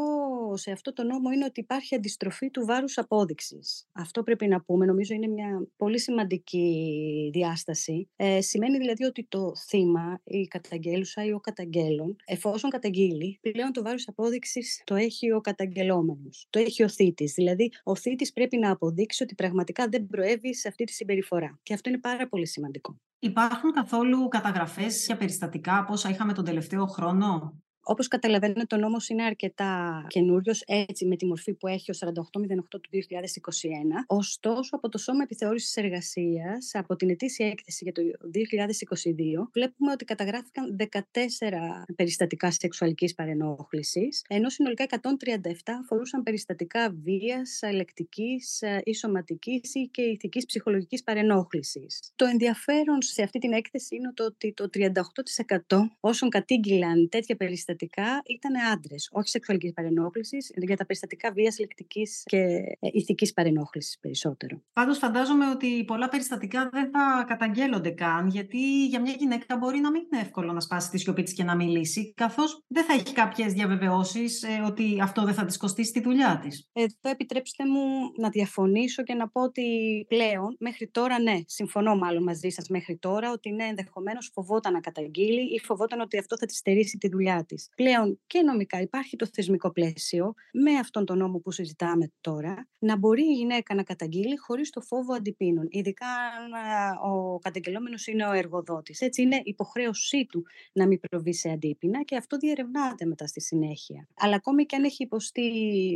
σε 0.56 0.70
αυτό 0.70 0.92
το 0.92 1.02
νόμο 1.02 1.30
είναι 1.30 1.44
ότι 1.44 1.60
υπάρχει 1.60 1.94
αντιστροφή 1.94 2.50
του 2.50 2.64
βάρους 2.64 2.98
απόδειξης. 2.98 3.86
Αυτό 3.92 4.22
πρέπει 4.22 4.46
να 4.46 4.60
πούμε. 4.62 4.86
Νομίζω 4.86 5.14
είναι 5.14 5.26
μια 5.26 5.66
πολύ 5.76 5.98
σημαντική 5.98 7.30
διάσταση. 7.32 8.08
Ε, 8.16 8.40
σημαίνει 8.40 8.78
δηλαδή 8.78 9.04
ότι 9.04 9.26
το 9.28 9.52
θύμα, 9.68 10.20
η 10.24 10.46
καταγγέλουσα 10.46 11.24
ή 11.24 11.32
ο 11.32 11.40
καταγγέλων, 11.40 12.16
εφόσον 12.24 12.70
καταγγείλει, 12.70 13.38
πλέον 13.40 13.72
το 13.72 13.82
βάρος 13.82 14.08
απόδειξης 14.08 14.82
το 14.84 14.94
έχει 14.94 15.32
ο 15.32 15.40
καταγγελόμενος. 15.40 16.46
Το 16.50 16.58
έχει 16.58 16.82
ο 16.82 16.88
θήτης. 16.88 17.32
Δηλαδή, 17.32 17.72
ο 17.84 17.94
θήτης 17.96 18.32
πρέπει 18.32 18.51
να 18.58 18.70
αποδείξει 18.70 19.22
ότι 19.22 19.34
πραγματικά 19.34 19.88
δεν 19.88 20.06
προέβη 20.06 20.54
σε 20.54 20.68
αυτή 20.68 20.84
τη 20.84 20.92
συμπεριφορά. 20.92 21.58
Και 21.62 21.74
αυτό 21.74 21.88
είναι 21.88 21.98
πάρα 21.98 22.28
πολύ 22.28 22.46
σημαντικό. 22.46 22.96
Υπάρχουν 23.18 23.72
καθόλου 23.72 24.28
καταγραφές 24.28 25.04
για 25.06 25.16
περιστατικά 25.16 25.78
από 25.78 25.92
όσα 25.92 26.08
είχαμε 26.08 26.32
τον 26.32 26.44
τελευταίο 26.44 26.86
χρόνο; 26.86 27.62
Όπως 27.84 28.08
καταλαβαίνετε, 28.08 28.74
ο 28.74 28.78
νόμος 28.78 29.08
είναι 29.08 29.22
αρκετά 29.22 30.04
καινούριος, 30.08 30.62
έτσι 30.66 31.06
με 31.06 31.16
τη 31.16 31.26
μορφή 31.26 31.54
που 31.54 31.66
έχει 31.66 31.90
ο 31.90 31.94
4808 31.94 32.80
του 32.80 32.90
2021. 32.92 34.04
Ωστόσο, 34.06 34.76
από 34.76 34.88
το 34.88 34.98
Σώμα 34.98 35.22
Επιθεώρησης 35.22 35.76
Εργασίας, 35.76 36.70
από 36.72 36.96
την 36.96 37.10
ετήσια 37.10 37.46
έκθεση 37.46 37.84
για 37.84 37.92
το 37.92 38.02
2022, 38.30 39.48
βλέπουμε 39.52 39.92
ότι 39.92 40.04
καταγράφηκαν 40.04 40.76
14 40.76 41.84
περιστατικά 41.96 42.50
σεξουαλικής 42.50 43.14
παρενόχλησης, 43.14 44.24
ενώ 44.28 44.48
συνολικά 44.48 44.84
137 44.84 45.78
αφορούσαν 45.82 46.22
περιστατικά 46.22 46.94
βίας, 47.02 47.58
ελεκτικής 47.62 48.60
ή 48.84 48.94
σωματικής 48.94 49.74
ή 49.74 49.88
και 49.92 50.02
ηθικής 50.02 50.46
ψυχολογικής 50.46 51.02
παρενόχλησης. 51.02 52.12
Το 52.16 52.24
ενδιαφέρον 52.24 53.02
σε 53.02 53.22
αυτή 53.22 53.38
την 53.38 53.52
έκθεση 53.52 53.96
είναι 53.96 54.12
το 54.14 54.24
ότι 54.24 54.52
το 54.52 54.68
38% 54.74 55.90
όσων 56.00 56.28
κατήγγυλαν 56.28 57.08
τέτοια 57.08 57.36
περιστατικά 57.36 57.70
περιστατικά 57.76 58.22
ήταν 58.26 58.52
άντρες, 58.72 59.08
όχι 59.12 59.28
σεξουαλικής 59.28 59.72
παρενόχλησης, 59.72 60.52
για 60.56 60.76
τα 60.76 60.86
περιστατικά 60.86 61.32
βίας, 61.32 61.58
λεκτικής 61.58 62.22
και 62.24 62.36
ε, 62.36 62.88
ηθικής 62.92 63.32
παρενόχλησης 63.32 63.98
περισσότερο. 64.00 64.62
Πάντως, 64.72 64.98
φαντάζομαι 64.98 65.50
ότι 65.50 65.84
πολλά 65.84 66.08
περιστατικά 66.08 66.68
δεν 66.72 66.90
θα 66.90 67.24
καταγγέλλονται 67.28 67.90
καν, 67.90 68.28
γιατί 68.28 68.86
για 68.86 69.00
μια 69.00 69.14
γυναίκα 69.18 69.56
μπορεί 69.56 69.78
να 69.78 69.90
μην 69.90 70.02
είναι 70.12 70.20
εύκολο 70.20 70.52
να 70.52 70.60
σπάσει 70.60 70.90
τη 70.90 70.98
σιωπή 70.98 71.22
της 71.22 71.32
και 71.32 71.44
να 71.44 71.56
μιλήσει, 71.56 72.12
καθώς 72.16 72.62
δεν 72.66 72.84
θα 72.84 72.92
έχει 72.92 73.12
κάποιες 73.12 73.52
διαβεβαιώσεις 73.52 74.42
ε, 74.42 74.62
ότι 74.66 74.98
αυτό 75.02 75.24
δεν 75.24 75.34
θα 75.34 75.44
της 75.44 75.56
κοστίσει 75.56 75.92
τη 75.92 76.00
δουλειά 76.00 76.38
της. 76.42 76.68
Εδώ 76.72 77.10
επιτρέψτε 77.10 77.66
μου 77.66 78.12
να 78.16 78.28
διαφωνήσω 78.28 79.02
και 79.02 79.14
να 79.14 79.28
πω 79.28 79.42
ότι 79.42 79.62
πλέον, 80.08 80.56
μέχρι 80.58 80.88
τώρα, 80.88 81.20
ναι, 81.20 81.40
συμφωνώ 81.46 81.96
μάλλον 81.96 82.22
μαζί 82.22 82.48
σας 82.48 82.68
μέχρι 82.68 82.96
τώρα, 82.96 83.32
ότι 83.32 83.50
ναι, 83.50 83.64
ενδεχομένως 83.64 84.30
φοβόταν 84.34 84.72
να 84.72 84.80
καταγγείλει 84.80 85.54
ή 85.54 85.58
φοβόταν 85.58 86.00
ότι 86.00 86.18
αυτό 86.18 86.36
θα 86.38 86.46
της 86.46 86.56
στερήσει 86.56 86.98
τη 86.98 87.08
δουλειά 87.08 87.44
της. 87.44 87.61
Πλέον 87.76 88.20
και 88.26 88.42
νομικά 88.42 88.80
υπάρχει 88.80 89.16
το 89.16 89.26
θεσμικό 89.32 89.72
πλαίσιο 89.72 90.34
με 90.52 90.72
αυτόν 90.72 91.04
τον 91.04 91.18
νόμο 91.18 91.38
που 91.38 91.50
συζητάμε 91.50 92.12
τώρα 92.20 92.68
να 92.78 92.96
μπορεί 92.96 93.22
η 93.22 93.32
γυναίκα 93.32 93.74
να 93.74 93.82
καταγγείλει 93.82 94.36
χωρίς 94.36 94.70
το 94.70 94.80
φόβο 94.80 95.14
αντιπίνων. 95.14 95.66
Ειδικά 95.70 96.06
αν 96.06 97.12
ο 97.12 97.38
καταγγελόμενος 97.38 98.06
είναι 98.06 98.26
ο 98.26 98.32
εργοδότης. 98.32 99.00
Έτσι 99.00 99.22
είναι 99.22 99.40
υποχρέωσή 99.44 100.26
του 100.26 100.42
να 100.72 100.86
μην 100.86 101.00
προβεί 101.00 101.34
σε 101.34 101.50
αντίπεινα 101.50 102.02
και 102.02 102.16
αυτό 102.16 102.36
διερευνάται 102.36 103.06
μετά 103.06 103.26
στη 103.26 103.40
συνέχεια. 103.40 104.08
Αλλά 104.16 104.34
ακόμη 104.34 104.66
και 104.66 104.76
αν 104.76 104.84
έχει 104.84 105.02
υποστεί 105.02 105.50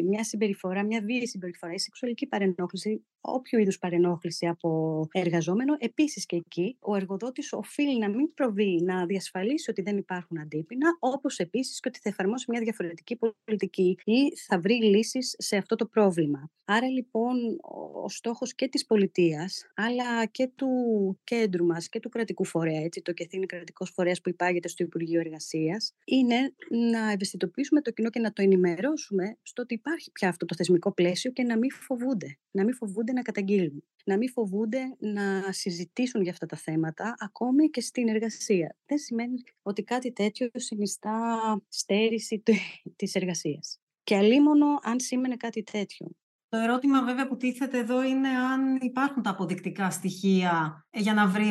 μια 0.09 0.25
συμπεριφορά, 0.25 0.85
μια 0.85 1.01
βίαιη 1.01 1.27
συμπεριφορά 1.27 1.73
ή 1.73 1.79
σεξουαλική 1.79 2.27
παρενόχληση, 2.27 3.05
όποιο 3.27 3.59
είδους 3.59 3.79
παρενόχληση 3.79 4.47
από 4.47 5.01
εργαζόμενο, 5.13 5.77
επίσης 5.79 6.27
και 6.27 6.37
εκεί 6.37 6.77
ο 6.81 6.97
εργοδότης 6.97 7.53
οφείλει 7.53 7.99
να 7.99 8.09
μην 8.09 8.35
προβεί, 8.35 8.83
να 8.83 9.07
διασφαλίσει 9.07 9.71
ότι 9.71 9.83
δεν 9.83 9.97
υπάρχουν 9.97 10.39
αντίπεινα, 10.39 10.97
όπως 10.99 11.39
επίσης 11.39 11.81
και 11.81 11.89
ότι 11.89 11.99
θα 11.99 12.09
εφαρμόσει 12.09 12.51
μια 12.51 12.61
διαφορετική 12.61 13.19
πολιτική 13.45 13.99
ή 14.05 14.37
θα 14.37 14.61
βρει 14.61 14.75
λύσεις 14.75 15.35
σε 15.39 15.57
αυτό 15.57 15.77
το 15.77 15.87
πρόβλημα. 15.87 16.51
Άρα 16.65 16.89
λοιπόν 16.89 17.37
ο 18.05 18.09
στόχος 18.09 18.55
και 18.55 18.69
της 18.69 18.87
πολιτείας, 18.87 19.67
αλλά 19.75 20.27
και 20.27 20.51
του 20.55 20.69
κέντρου 21.25 21.65
μας 21.65 21.89
και 21.89 22.01
του 22.01 22.09
κρατικού 22.09 22.45
φορέα, 22.45 22.81
έτσι, 22.81 23.03
το 23.03 23.13
ΚΕΘ 23.13 23.29
κρατικός 23.47 23.91
φορέας 23.91 24.21
που 24.21 24.29
υπάγεται 24.29 24.69
στο 24.69 24.85
Υπουργείο 24.85 25.21
Εργασίας, 25.21 25.93
είναι 26.05 26.55
να 26.91 27.11
ευαισθητοποιήσουμε 27.11 27.81
το 27.81 27.91
κοινό 27.91 28.11
και 28.11 28.21
να 28.21 28.33
το 28.33 28.43
ενημερώσουμε 28.43 29.37
στο 29.43 29.63
ότι 29.63 29.75
υπάρχει 29.75 30.11
πια 30.13 30.29
αυτό 30.29 30.47
το 30.47 30.55
θεσμικό 30.55 30.93
πλαίσιο 30.93 31.31
και 31.31 31.43
να 31.43 31.59
μην 31.59 31.71
φοβούνται. 31.73 32.39
Να 32.51 32.65
μην 32.65 32.75
φοβούνται 32.75 33.13
να 33.17 33.23
καταγγείλουν. 33.23 33.85
Να 34.05 34.17
μην 34.17 34.31
φοβούνται 34.31 34.97
να 34.99 35.53
συζητήσουν 35.53 36.23
για 36.23 36.31
αυτά 36.31 36.47
τα 36.47 36.57
θέματα, 36.57 37.15
ακόμη 37.19 37.69
και 37.69 37.81
στην 37.81 38.09
εργασία. 38.09 38.77
Δεν 38.87 38.99
σημαίνει 38.99 39.43
ότι 39.63 39.83
κάτι 39.83 40.13
τέτοιο 40.13 40.51
συνιστά 40.55 41.39
στέρηση 41.69 42.43
της 42.97 43.15
εργασίας. 43.15 43.81
Και 44.03 44.17
αλίμονο 44.17 44.67
αν 44.83 45.01
σήμαινε 45.01 45.37
κάτι 45.37 45.63
τέτοιο. 45.63 46.11
Το 46.49 46.57
ερώτημα 46.57 47.05
βέβαια 47.05 47.29
που 47.29 47.37
τίθεται 47.37 47.79
εδώ 47.79 48.03
είναι 48.03 48.29
αν 48.29 48.77
υπάρχουν 48.81 49.23
τα 49.23 49.31
αποδεικτικά 49.31 49.91
στοιχεία 49.91 50.87
για 50.93 51.15
να 51.15 51.27
βρει 51.27 51.51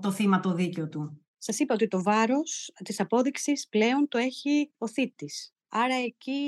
το 0.00 0.12
θύμα 0.12 0.40
το 0.40 0.54
δίκαιο 0.54 0.88
του. 0.88 1.24
Σας 1.38 1.58
είπα 1.58 1.74
ότι 1.74 1.88
το 1.88 2.02
βάρος 2.02 2.72
της 2.84 3.00
απόδειξης 3.00 3.68
πλέον 3.68 4.08
το 4.08 4.18
έχει 4.18 4.72
ο 4.78 4.88
θήτης. 4.88 5.54
Άρα 5.72 5.94
εκεί 5.94 6.40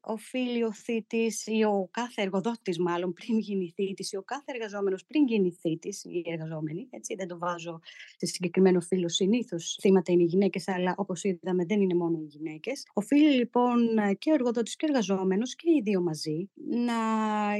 οφείλει 0.00 0.64
ο 0.64 0.72
θήτης 0.72 1.46
ή 1.46 1.64
ο 1.64 1.88
κάθε 1.90 2.22
εργοδότης 2.22 2.78
μάλλον 2.78 3.12
πριν 3.12 3.38
γίνει 3.38 3.72
θήτης 3.74 4.12
ή 4.12 4.16
ο 4.16 4.22
κάθε 4.22 4.44
εργαζόμενος 4.46 5.04
πριν 5.04 5.26
γίνει 5.26 5.50
θήτης 5.50 6.04
ή 6.04 6.22
εργαζόμενη, 6.26 6.86
έτσι 6.90 7.14
δεν 7.14 7.28
το 7.28 7.38
βάζω 7.38 7.80
σε 8.16 8.26
συγκεκριμένο 8.26 8.80
φύλλο 8.80 9.08
συνήθως. 9.08 9.78
Θύματα 9.80 10.12
είναι 10.12 10.22
οι 10.22 10.26
γυναίκες, 10.26 10.68
αλλά 10.68 10.94
όπως 10.96 11.24
είδαμε 11.24 11.64
δεν 11.64 11.80
είναι 11.80 11.94
μόνο 11.94 12.18
οι 12.18 12.24
γυναίκες. 12.24 12.86
Οφείλει 12.92 13.34
λοιπόν 13.34 13.78
και 14.18 14.30
ο 14.30 14.34
εργοδότης 14.34 14.76
και 14.76 14.84
ο 14.84 14.88
εργαζόμενος 14.90 15.54
και 15.54 15.70
οι 15.70 15.80
δύο 15.82 16.00
μαζί 16.00 16.50
να 16.64 16.94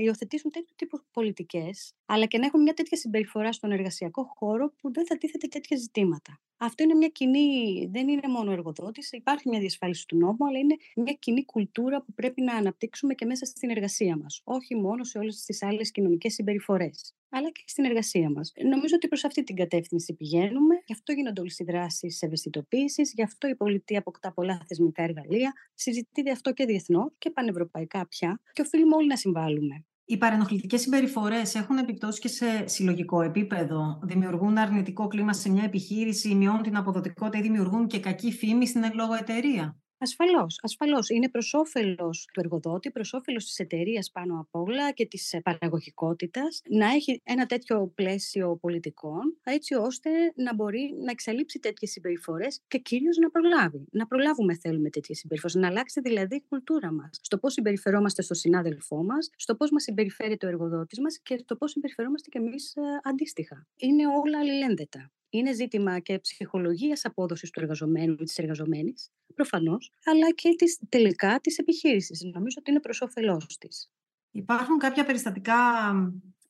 υιοθετήσουν 0.02 0.50
τέτοιου 0.50 0.74
τύπους 0.76 1.00
πολιτικές, 1.12 1.92
αλλά 2.06 2.26
και 2.26 2.38
να 2.38 2.46
έχουν 2.46 2.62
μια 2.62 2.74
τέτοια 2.74 2.96
συμπεριφορά 2.96 3.52
στον 3.52 3.70
εργασιακό 3.70 4.24
χώρο 4.36 4.72
που 4.78 4.92
δεν 4.92 5.06
θα 5.06 5.18
τίθεται 5.18 5.46
τέτοια 5.46 5.76
ζητήματα. 5.76 6.38
Αυτό 6.56 6.82
είναι 6.82 6.94
μια 6.94 7.08
κοινή, 7.08 7.86
δεν 7.90 8.08
είναι 8.08 8.28
μόνο 8.28 8.52
εργοδότης, 8.52 9.12
υπάρχει 9.12 9.48
μια 9.48 9.58
διασφάλιση 9.60 10.06
του 10.06 10.16
νόμου, 10.16 10.46
αλλά 10.46 10.58
είναι 10.58 10.76
μια 11.04 11.12
κοινή 11.12 11.44
κουλτούρα 11.44 12.02
που 12.02 12.12
πρέπει 12.12 12.42
να 12.42 12.54
αναπτύξουμε 12.54 13.14
και 13.14 13.24
μέσα 13.24 13.44
στην 13.44 13.70
εργασία 13.70 14.16
μας. 14.16 14.40
Όχι 14.44 14.74
μόνο 14.76 15.04
σε 15.04 15.18
όλες 15.18 15.44
τις 15.44 15.62
άλλες 15.62 15.90
κοινωνικές 15.90 16.34
συμπεριφορές 16.34 17.14
αλλά 17.36 17.50
και 17.50 17.62
στην 17.66 17.84
εργασία 17.84 18.30
μας. 18.30 18.52
Νομίζω 18.70 18.94
ότι 18.96 19.08
προς 19.08 19.24
αυτή 19.24 19.44
την 19.44 19.56
κατεύθυνση 19.56 20.14
πηγαίνουμε. 20.14 20.74
Γι' 20.86 20.92
αυτό 20.92 21.12
γίνονται 21.12 21.40
όλες 21.40 21.58
οι 21.58 21.64
δράσεις 21.64 22.22
ευαισθητοποίησης, 22.22 23.12
γι' 23.12 23.22
αυτό 23.22 23.48
η 23.48 23.54
πολιτεία 23.54 23.98
αποκτά 23.98 24.32
πολλά 24.32 24.62
θεσμικά 24.68 25.02
εργαλεία. 25.02 25.52
Συζητείται 25.74 26.30
αυτό 26.30 26.52
και 26.52 26.64
διεθνώ 26.64 27.12
και 27.18 27.30
πανευρωπαϊκά 27.30 28.06
πια 28.08 28.40
και 28.52 28.62
οφείλουμε 28.62 28.96
όλοι 28.96 29.06
να 29.06 29.16
συμβάλλουμε. 29.16 29.84
Οι 30.06 30.16
παρενοχλητικές 30.16 30.80
συμπεριφορές 30.80 31.54
έχουν 31.54 31.78
επιπτώσεις 31.78 32.20
και 32.20 32.28
σε 32.28 32.66
συλλογικό 32.66 33.22
επίπεδο. 33.22 34.00
Δημιουργούν 34.02 34.56
αρνητικό 34.56 35.06
κλίμα 35.06 35.32
σε 35.32 35.50
μια 35.50 35.64
επιχείρηση, 35.64 36.34
μειώνουν 36.34 36.62
την 36.62 36.76
αποδοτικότητα 36.76 37.38
ή 37.38 37.42
δημιουργούν 37.42 37.86
και 37.86 38.00
κακή 38.00 38.32
φήμη 38.32 38.66
στην 38.66 38.82
εκλογοεταιρεία. 38.82 39.40
εταιρεία. 39.44 39.83
Ασφαλώς, 40.04 40.58
ασφαλώς. 40.62 41.08
Είναι 41.08 41.28
προς 41.28 41.54
όφελος 41.54 42.28
του 42.32 42.40
εργοδότη, 42.40 42.90
προς 42.90 43.12
όφελος 43.12 43.44
της 43.44 43.58
εταιρείας 43.58 44.10
πάνω 44.10 44.40
απ' 44.40 44.54
όλα 44.54 44.92
και 44.92 45.06
της 45.06 45.32
ε, 45.32 45.40
παραγωγικότητας 45.40 46.62
να 46.68 46.86
έχει 46.86 47.20
ένα 47.24 47.46
τέτοιο 47.46 47.92
πλαίσιο 47.94 48.56
πολιτικών, 48.56 49.36
έτσι 49.44 49.74
ώστε 49.74 50.10
να 50.34 50.54
μπορεί 50.54 50.94
να 51.04 51.10
εξαλείψει 51.10 51.58
τέτοιες 51.58 51.90
συμπεριφορές 51.90 52.60
και 52.68 52.78
κυρίως 52.78 53.16
να 53.16 53.30
προλάβει. 53.30 53.84
Να 53.90 54.06
προλάβουμε, 54.06 54.54
θέλουμε 54.54 54.90
τέτοιες 54.90 55.18
συμπεριφορές. 55.18 55.56
Να 55.56 55.66
αλλάξει 55.68 56.00
δηλαδή 56.00 56.36
η 56.36 56.44
κουλτούρα 56.48 56.92
μας. 56.92 57.18
Στο 57.22 57.38
πώς 57.38 57.52
συμπεριφερόμαστε 57.52 58.22
στο 58.22 58.34
συνάδελφό 58.34 59.04
μας, 59.04 59.30
στο 59.36 59.54
πώς 59.56 59.70
μας 59.70 59.82
συμπεριφέρει 59.82 60.36
ο 60.42 60.46
εργοδότης 60.46 61.00
μας 61.00 61.20
και 61.22 61.38
στο 61.38 61.56
πώς 61.56 61.70
συμπεριφερόμαστε 61.70 62.28
κι 62.30 62.38
εμείς 62.38 62.74
ε, 62.76 62.80
αντίστοιχα. 63.02 63.66
Είναι 63.76 64.06
όλα 64.06 64.38
αλληλένδετα 64.38 65.10
είναι 65.38 65.52
ζήτημα 65.52 65.98
και 65.98 66.18
ψυχολογίας 66.18 67.04
απόδοσης 67.04 67.50
του 67.50 67.60
εργαζομένου 67.60 68.12
ή 68.12 68.24
της 68.24 68.38
εργαζομένης, 68.38 69.10
προφανώς, 69.34 69.92
αλλά 70.04 70.30
και 70.30 70.54
της, 70.58 70.78
τελικά 70.88 71.40
της 71.40 71.58
επιχείρησης. 71.58 72.22
Νομίζω 72.22 72.56
ότι 72.58 72.70
είναι 72.70 72.80
προς 72.80 73.00
όφελός 73.00 73.56
της. 73.58 73.90
Υπάρχουν 74.30 74.78
κάποια 74.78 75.04
περιστατικά 75.04 75.54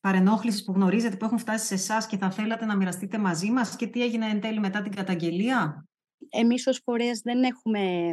παρενόχλησης 0.01 0.65
που 0.65 0.73
γνωρίζετε, 0.73 1.17
που 1.17 1.25
έχουν 1.25 1.39
φτάσει 1.39 1.67
σε 1.67 1.75
εσάς 1.75 2.07
και 2.07 2.17
θα 2.17 2.31
θέλατε 2.31 2.65
να 2.65 2.77
μοιραστείτε 2.77 3.19
μαζί 3.19 3.51
μας 3.51 3.77
και 3.77 3.87
τι 3.87 4.03
έγινε 4.03 4.27
εν 4.27 4.41
τέλει 4.41 4.61
μετά 4.61 4.83
την 4.83 4.93
καταγγελία; 4.95 5.89
Εμείς 6.29 6.67
ως 6.67 6.81
φορέας 6.85 7.21
δεν 7.21 7.43
έχουμε 7.43 8.11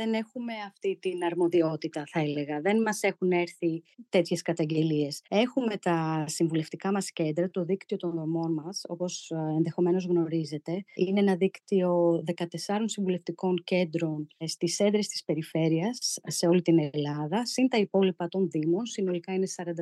δεν 0.00 0.14
έχουμε 0.14 0.52
αυτή 0.66 0.98
την 1.00 1.24
αρμοδιότητα, 1.24 2.02
θα 2.06 2.20
έλεγα. 2.20 2.60
Δεν 2.60 2.80
μας 2.82 3.02
έχουν 3.02 3.30
έρθει 3.30 3.82
τέτοιες 4.08 4.42
καταγγελίες. 4.42 5.22
Έχουμε 5.28 5.76
τα 5.76 6.24
συμβουλευτικά 6.26 6.92
μας 6.92 7.12
κέντρα, 7.12 7.50
το 7.50 7.64
δίκτυο 7.64 7.96
των 7.96 8.10
δομών 8.10 8.52
μας, 8.52 8.84
όπως 8.88 9.30
ε, 9.30 9.36
ενδεχομένως 9.56 10.04
γνωρίζετε. 10.04 10.84
Είναι 10.94 11.20
ένα 11.20 11.36
δίκτυο 11.36 12.22
14 12.36 12.44
συμβουλευτικών 12.84 13.62
κέντρων 13.64 14.26
ε, 14.36 14.46
στις 14.46 14.78
έδρες 14.78 15.08
της 15.08 15.24
περιφέρειας 15.24 16.18
σε 16.26 16.46
όλη 16.46 16.62
την 16.62 16.90
Ελλάδα, 16.92 17.46
συν 17.46 17.68
τα 17.68 17.78
υπόλοιπα 17.78 18.28
των 18.28 18.50
Δήμων. 18.50 18.86
Συνολικά 18.86 19.32
είναι 19.32 19.46
44 19.56 19.72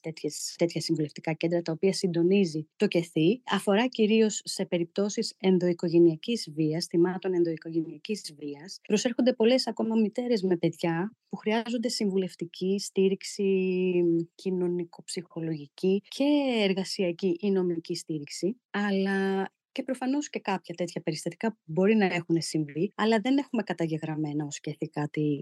τέτοιες, 0.00 0.54
τέτοια 0.58 0.80
συμβουλευτικά 0.80 1.32
κέντρα, 1.32 1.62
τα 1.62 1.72
οποία 1.72 1.92
συντονίζει 1.92 2.66
το 2.76 2.86
ΚΕΘΗ. 2.86 3.42
Αφορά 3.50 3.86
κυρίως 3.86 4.40
σε 4.44 4.64
περιπτώσεις 4.64 5.34
ενδοοικογενειακής 5.40 6.50
βίας, 6.54 6.86
θυμάτων 6.86 7.34
ενδοοικογενειακής 7.34 8.34
βίας. 8.38 8.80
Προσέρχονται 8.88 9.32
πολλές 9.32 9.61
ακόμα 9.66 9.96
μητέρες 9.96 10.42
με 10.42 10.56
παιδιά 10.56 11.16
που 11.28 11.36
χρειάζονται 11.36 11.88
συμβουλευτική 11.88 12.78
στήριξη 12.78 14.02
κοινωνικο-ψυχολογική 14.34 16.02
και 16.08 16.24
εργασιακή 16.62 17.36
ή 17.40 17.50
νομική 17.50 17.94
στήριξη, 17.94 18.60
αλλά 18.70 19.48
και 19.72 19.82
προφανώς 19.82 20.30
και 20.30 20.38
κάποια 20.40 20.74
τέτοια 20.74 21.00
περιστατικά 21.02 21.52
που 21.52 21.60
μπορεί 21.64 21.94
να 21.94 22.04
έχουν 22.04 22.36
συμβεί, 22.42 22.92
αλλά 22.94 23.20
δεν 23.20 23.38
έχουμε 23.38 23.62
καταγεγραμμένα 23.62 24.44
ως 24.44 24.60
και 24.60 24.76
κάτι 24.92 25.38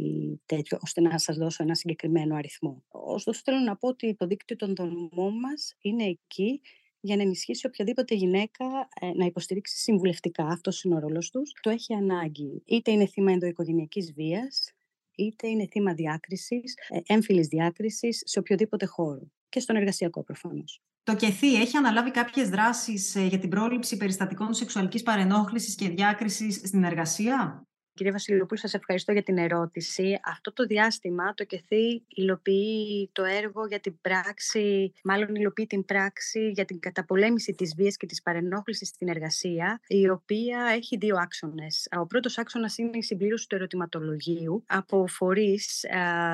τέτοιο, 0.47 0.79
ώστε 0.83 1.01
να 1.01 1.19
σας 1.19 1.37
δώσω 1.37 1.63
ένα 1.63 1.75
συγκεκριμένο 1.75 2.35
αριθμό. 2.37 2.85
Ωστόσο, 2.89 3.41
θέλω 3.45 3.59
να 3.59 3.77
πω 3.77 3.89
ότι 3.89 4.15
το 4.15 4.27
δίκτυο 4.27 4.57
των 4.57 4.75
δομών 4.75 5.39
μας 5.39 5.75
είναι 5.81 6.05
εκεί 6.05 6.61
για 7.01 7.17
να 7.17 7.23
ενισχύσει 7.23 7.67
οποιαδήποτε 7.67 8.15
γυναίκα 8.15 8.65
ε, 9.01 9.11
να 9.15 9.25
υποστηρίξει 9.25 9.77
συμβουλευτικά. 9.77 10.47
Αυτός 10.47 10.83
είναι 10.83 10.95
ο 10.95 10.99
ρόλος 10.99 11.31
τους. 11.31 11.53
Το 11.61 11.71
έχει 11.71 11.95
ανάγκη. 11.95 12.63
Είτε 12.65 12.91
είναι 12.91 13.07
θύμα 13.07 13.33
ενδοοικογενειακής 13.33 14.13
βίας, 14.13 14.73
είτε 15.15 15.49
είναι 15.49 15.67
θύμα 15.71 15.95
διάκρισης, 15.95 16.75
ε, 16.89 17.15
έμφυλης 17.15 17.47
διάκρισης 17.47 18.23
σε 18.25 18.39
οποιοδήποτε 18.39 18.87
χώρο. 18.87 19.31
Και 19.49 19.61
στον 19.61 19.77
εργασιακό 19.77 20.23
προφανώς. 20.25 20.81
Το 21.03 21.17
ΚΕΘΗ 21.17 21.55
έχει 21.55 21.77
αναλάβει 21.77 22.11
κάποιες 22.11 22.49
δράσεις 22.49 23.15
ε, 23.15 23.27
για 23.27 23.39
την 23.39 23.49
πρόληψη 23.49 23.97
περιστατικών 23.97 24.55
σεξουαλικής 24.55 25.03
παρενόχλησης 25.03 25.75
και 25.75 25.89
διάκρισης 25.89 26.55
στην 26.55 26.85
εργασία; 26.85 27.67
Κύριε 28.01 28.15
Βασιλοπούλου, 28.15 28.61
σας 28.61 28.75
ευχαριστώ 28.75 29.13
για 29.13 29.23
την 29.23 29.39
ερώτηση. 29.39 30.21
Αυτό 30.25 30.53
το 30.53 30.65
διάστημα 30.65 31.35
το 31.35 31.45
ΚΕΘΗ 31.45 32.03
υλοποιεί 32.09 33.11
το 33.13 33.25
έργο 33.25 33.67
για 33.67 33.81
την 33.81 34.01
πράξη, 34.01 34.93
μάλλον 35.05 35.35
υλοποιεί 35.35 35.67
την 35.67 35.85
πράξη 35.85 36.51
για 36.51 36.65
την 36.65 36.81
καταπολέμηση 36.81 37.53
της 37.53 37.75
βίας 37.77 37.97
και 37.97 38.07
της 38.07 38.23
παρενόχλησης 38.23 38.89
στην 38.89 39.09
εργασία, 39.09 39.81
η 39.87 40.09
οποία 40.09 40.73
έχει 40.75 40.97
δύο 40.97 41.17
άξονες. 41.17 41.89
Ο 41.99 42.07
πρώτος 42.07 42.39
άξονας 42.39 42.79
είναι 42.79 42.97
η 42.97 43.03
συμπλήρωση 43.03 43.49
του 43.49 43.55
ερωτηματολογίου 43.55 44.65
από 44.67 45.07
φορείς 45.07 45.85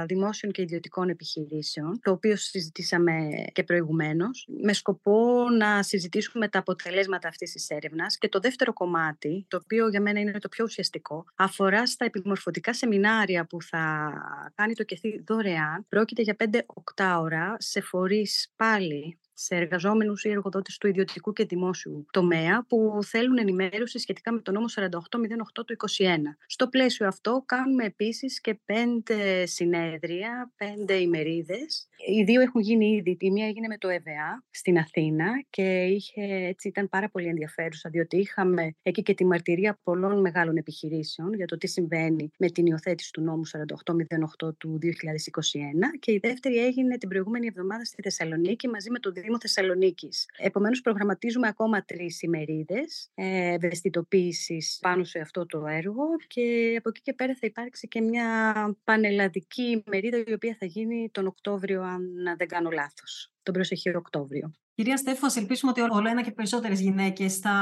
δημόσιων 0.07 0.53
και 0.53 0.63
ιδιωτικών 0.63 1.09
επιχειρήσεων, 1.09 2.01
το 2.03 2.11
οποίο 2.11 2.37
συζητήσαμε 2.37 3.13
και 3.53 3.63
προηγουμένως, 3.63 4.49
με 4.63 4.73
σκοπό 4.73 5.47
να 5.59 5.83
συζητήσουμε 5.83 6.49
τα 6.49 6.59
αποτελέσματα 6.59 7.29
αυτής 7.29 7.53
της 7.53 7.69
έρευνας. 7.71 8.19
Και 8.19 8.29
το 8.29 8.39
δεύτερο 8.41 8.73
κομμάτι, 8.73 9.45
το 9.49 9.61
οποίο 9.63 9.89
για 9.89 10.01
μένα 10.01 10.21
είναι 10.21 10.39
το 10.39 10.49
πιο 10.49 10.65
ουσιαστικό, 10.65 11.25
αφορά 11.59 11.87
στα 11.87 12.05
επιμορφωτικά 12.05 12.75
σεμινάρια 12.75 13.47
που 13.47 13.63
θα 13.63 14.13
κάνει 14.55 14.75
το 14.75 14.85
ΚΕΘΗ 14.85 15.25
δωρεάν. 15.27 15.87
Πρόκειται 15.89 16.23
για 16.23 16.37
5-8 16.95 17.19
ώρα 17.21 17.57
σε 17.59 17.81
φορείς 17.81 18.53
πάλι 18.57 19.19
σε 19.39 19.55
εργαζόμενους 19.55 20.25
ή 20.25 20.29
εργοδότες 20.29 20.79
του 20.79 20.87
ιδιωτικού 20.87 21.33
και 21.33 21.45
δημόσιου 21.45 22.07
τομέα 22.11 22.65
που 22.69 22.99
θέλουν 23.03 23.39
ενημέρωση 23.39 23.99
σχετικά 23.99 24.33
με 24.33 24.41
το 24.41 24.53
νόμο 24.53 24.67
4808 24.75 24.89
του 25.53 25.77
2021. 25.99 26.05
Στο 26.47 26.69
πλαίσιο 26.69 27.07
αυτό 27.07 27.43
κάνουμε 27.47 27.85
επίσης 27.85 28.41
και 28.41 28.59
πέντε 28.65 29.47
συνέδρια, 29.47 30.53
πέντε 30.57 30.95
ημερίδες. 30.95 31.89
Οι 31.97 32.23
δύο 32.23 32.41
έχουν 32.41 32.61
γίνει 32.61 32.87
ήδη. 32.97 33.17
Η 33.21 33.31
μία 33.31 33.47
έγινε 33.47 33.67
με 33.67 33.79
το 33.79 33.89
ΕΒΑ 33.89 34.45
στην 34.51 34.79
Αθήνα 34.79 35.45
και 35.51 35.85
είχε, 35.85 36.23
έτσι 36.23 36.69
ήταν 36.69 36.89
πάρα 36.89 37.09
πολύ 37.09 37.27
ενδιαφέρουσα 37.27 37.91
διότι 37.91 38.17
είχαμε 38.17 38.75
εκεί 38.83 39.03
και 39.03 39.15
τη 39.15 39.25
μαρτυρία 39.25 39.79
πολλών 39.83 40.21
μεγάλων 40.21 40.57
επιχειρήσεων 40.57 41.35
για 41.35 41.47
το 41.47 41.57
τι 41.57 41.67
συμβαίνει 41.67 42.31
με 42.39 42.51
την 42.51 42.67
υιοθέτηση 42.67 43.13
του 43.13 43.21
νόμου 43.21 43.43
4808 44.47 44.55
του 44.59 44.79
2021 44.83 44.89
και 45.99 46.13
η 46.13 46.19
δεύτερη 46.23 46.65
έγινε 46.65 46.99
την 46.99 47.09
προηγούμενη 47.09 47.47
εβδομάδα 47.47 47.85
στη 47.85 48.03
Θεσσαλονίκη 48.03 48.69
μαζί 48.69 48.91
με 48.91 48.99
το 48.99 49.13
Δήμο 49.27 49.41
Θεσσαλονίκης. 49.41 50.27
Επομένως, 50.37 50.81
προγραμματίζουμε 50.81 51.49
ακόμα 51.49 51.85
τρεις 51.85 52.23
ημερίδες 52.23 53.11
ευαισθητοποίησης 53.15 54.79
πάνω 54.81 55.05
σε 55.05 55.19
αυτό 55.19 55.47
το 55.47 55.67
έργο 55.67 56.05
και 56.27 56.75
από 56.79 56.89
εκεί 56.89 57.01
και 57.01 57.13
πέρα 57.13 57.35
θα 57.35 57.47
υπάρξει 57.47 57.89
και 57.89 58.01
μια 58.01 58.55
πανελλαδική 58.85 59.83
ημερίδα 59.87 60.23
η 60.27 60.33
οποία 60.33 60.57
θα 60.59 60.67
γίνει 60.67 61.11
τον 61.13 61.27
Οκτώβριο, 61.27 61.83
αν 61.83 62.03
δεν 62.37 62.49
κάνω 62.49 62.71
λάθος. 62.71 63.36
Τον 63.47 63.55
προσεχή 63.55 63.97
Οκτώβριο. 63.97 64.53
Κυρία 64.75 64.97
Στέφου, 64.97 65.27
α 65.27 65.31
ελπίσουμε 65.37 65.71
ότι 65.71 65.81
όλο 65.81 66.09
ένα 66.09 66.23
και 66.23 66.31
περισσότερες 66.31 66.81
γυναίκες 66.81 67.37
θα 67.37 67.53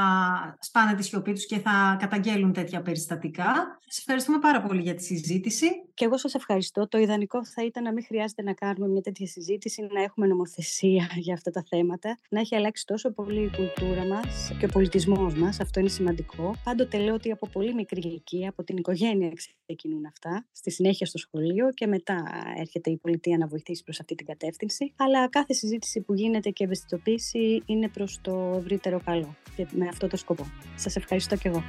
σπάνε 0.59 0.95
τη 0.95 1.03
σιωπή 1.03 1.33
τους 1.33 1.45
και 1.45 1.59
θα 1.59 1.97
καταγγέλουν 1.99 2.53
τέτοια 2.53 2.81
περιστατικά. 2.81 3.79
Σας 3.85 3.97
ευχαριστούμε 3.97 4.39
πάρα 4.39 4.61
πολύ 4.61 4.81
για 4.81 4.93
τη 4.93 5.03
συζήτηση. 5.03 5.65
Και 5.93 6.05
εγώ 6.05 6.17
σας 6.17 6.33
ευχαριστώ. 6.33 6.87
Το 6.87 6.97
ιδανικό 6.97 7.45
θα 7.45 7.65
ήταν 7.65 7.83
να 7.83 7.93
μην 7.93 8.05
χρειάζεται 8.05 8.41
να 8.41 8.53
κάνουμε 8.53 8.87
μια 8.87 9.01
τέτοια 9.01 9.27
συζήτηση, 9.27 9.87
να 9.93 10.01
έχουμε 10.01 10.27
νομοθεσία 10.27 11.09
για 11.25 11.33
αυτά 11.33 11.51
τα 11.51 11.63
θέματα, 11.69 12.19
να 12.29 12.39
έχει 12.39 12.55
αλλάξει 12.55 12.85
τόσο 12.85 13.11
πολύ 13.11 13.41
η 13.43 13.51
κουλτούρα 13.55 14.05
μας 14.05 14.51
και 14.59 14.65
ο 14.65 14.69
πολιτισμός 14.69 15.33
μας. 15.35 15.59
Αυτό 15.59 15.79
είναι 15.79 15.89
σημαντικό. 15.89 16.55
Πάντοτε 16.63 16.97
λέω 16.97 17.13
ότι 17.13 17.31
από 17.31 17.47
πολύ 17.47 17.73
μικρή 17.73 18.01
ηλικία, 18.03 18.49
από 18.49 18.63
την 18.63 18.77
οικογένεια 18.77 19.31
ξεκινούν 19.65 20.05
αυτά, 20.05 20.45
στη 20.51 20.71
συνέχεια 20.71 21.05
στο 21.05 21.17
σχολείο 21.17 21.69
και 21.69 21.87
μετά 21.87 22.23
έρχεται 22.57 22.89
η 22.89 22.97
πολιτεία 22.97 23.37
να 23.37 23.47
βοηθήσει 23.47 23.83
προς 23.83 23.99
αυτή 23.99 24.15
την 24.15 24.25
κατεύθυνση. 24.25 24.93
Αλλά 24.97 25.29
κάθε 25.29 25.53
συζήτηση 25.53 25.74
που 26.05 26.13
γίνεται 26.13 26.49
και 26.49 26.63
ευαισθητοποιήσει 26.63 27.63
είναι 27.65 27.87
προς 27.87 28.19
το 28.21 28.55
ευρύτερο 28.57 29.01
καλό 29.05 29.35
και 29.55 29.67
με 29.71 29.87
αυτό 29.87 30.07
το 30.07 30.17
σκοπό. 30.17 30.47
Σας 30.75 30.95
ευχαριστώ 30.95 31.35
και 31.35 31.47
εγώ. 31.47 31.63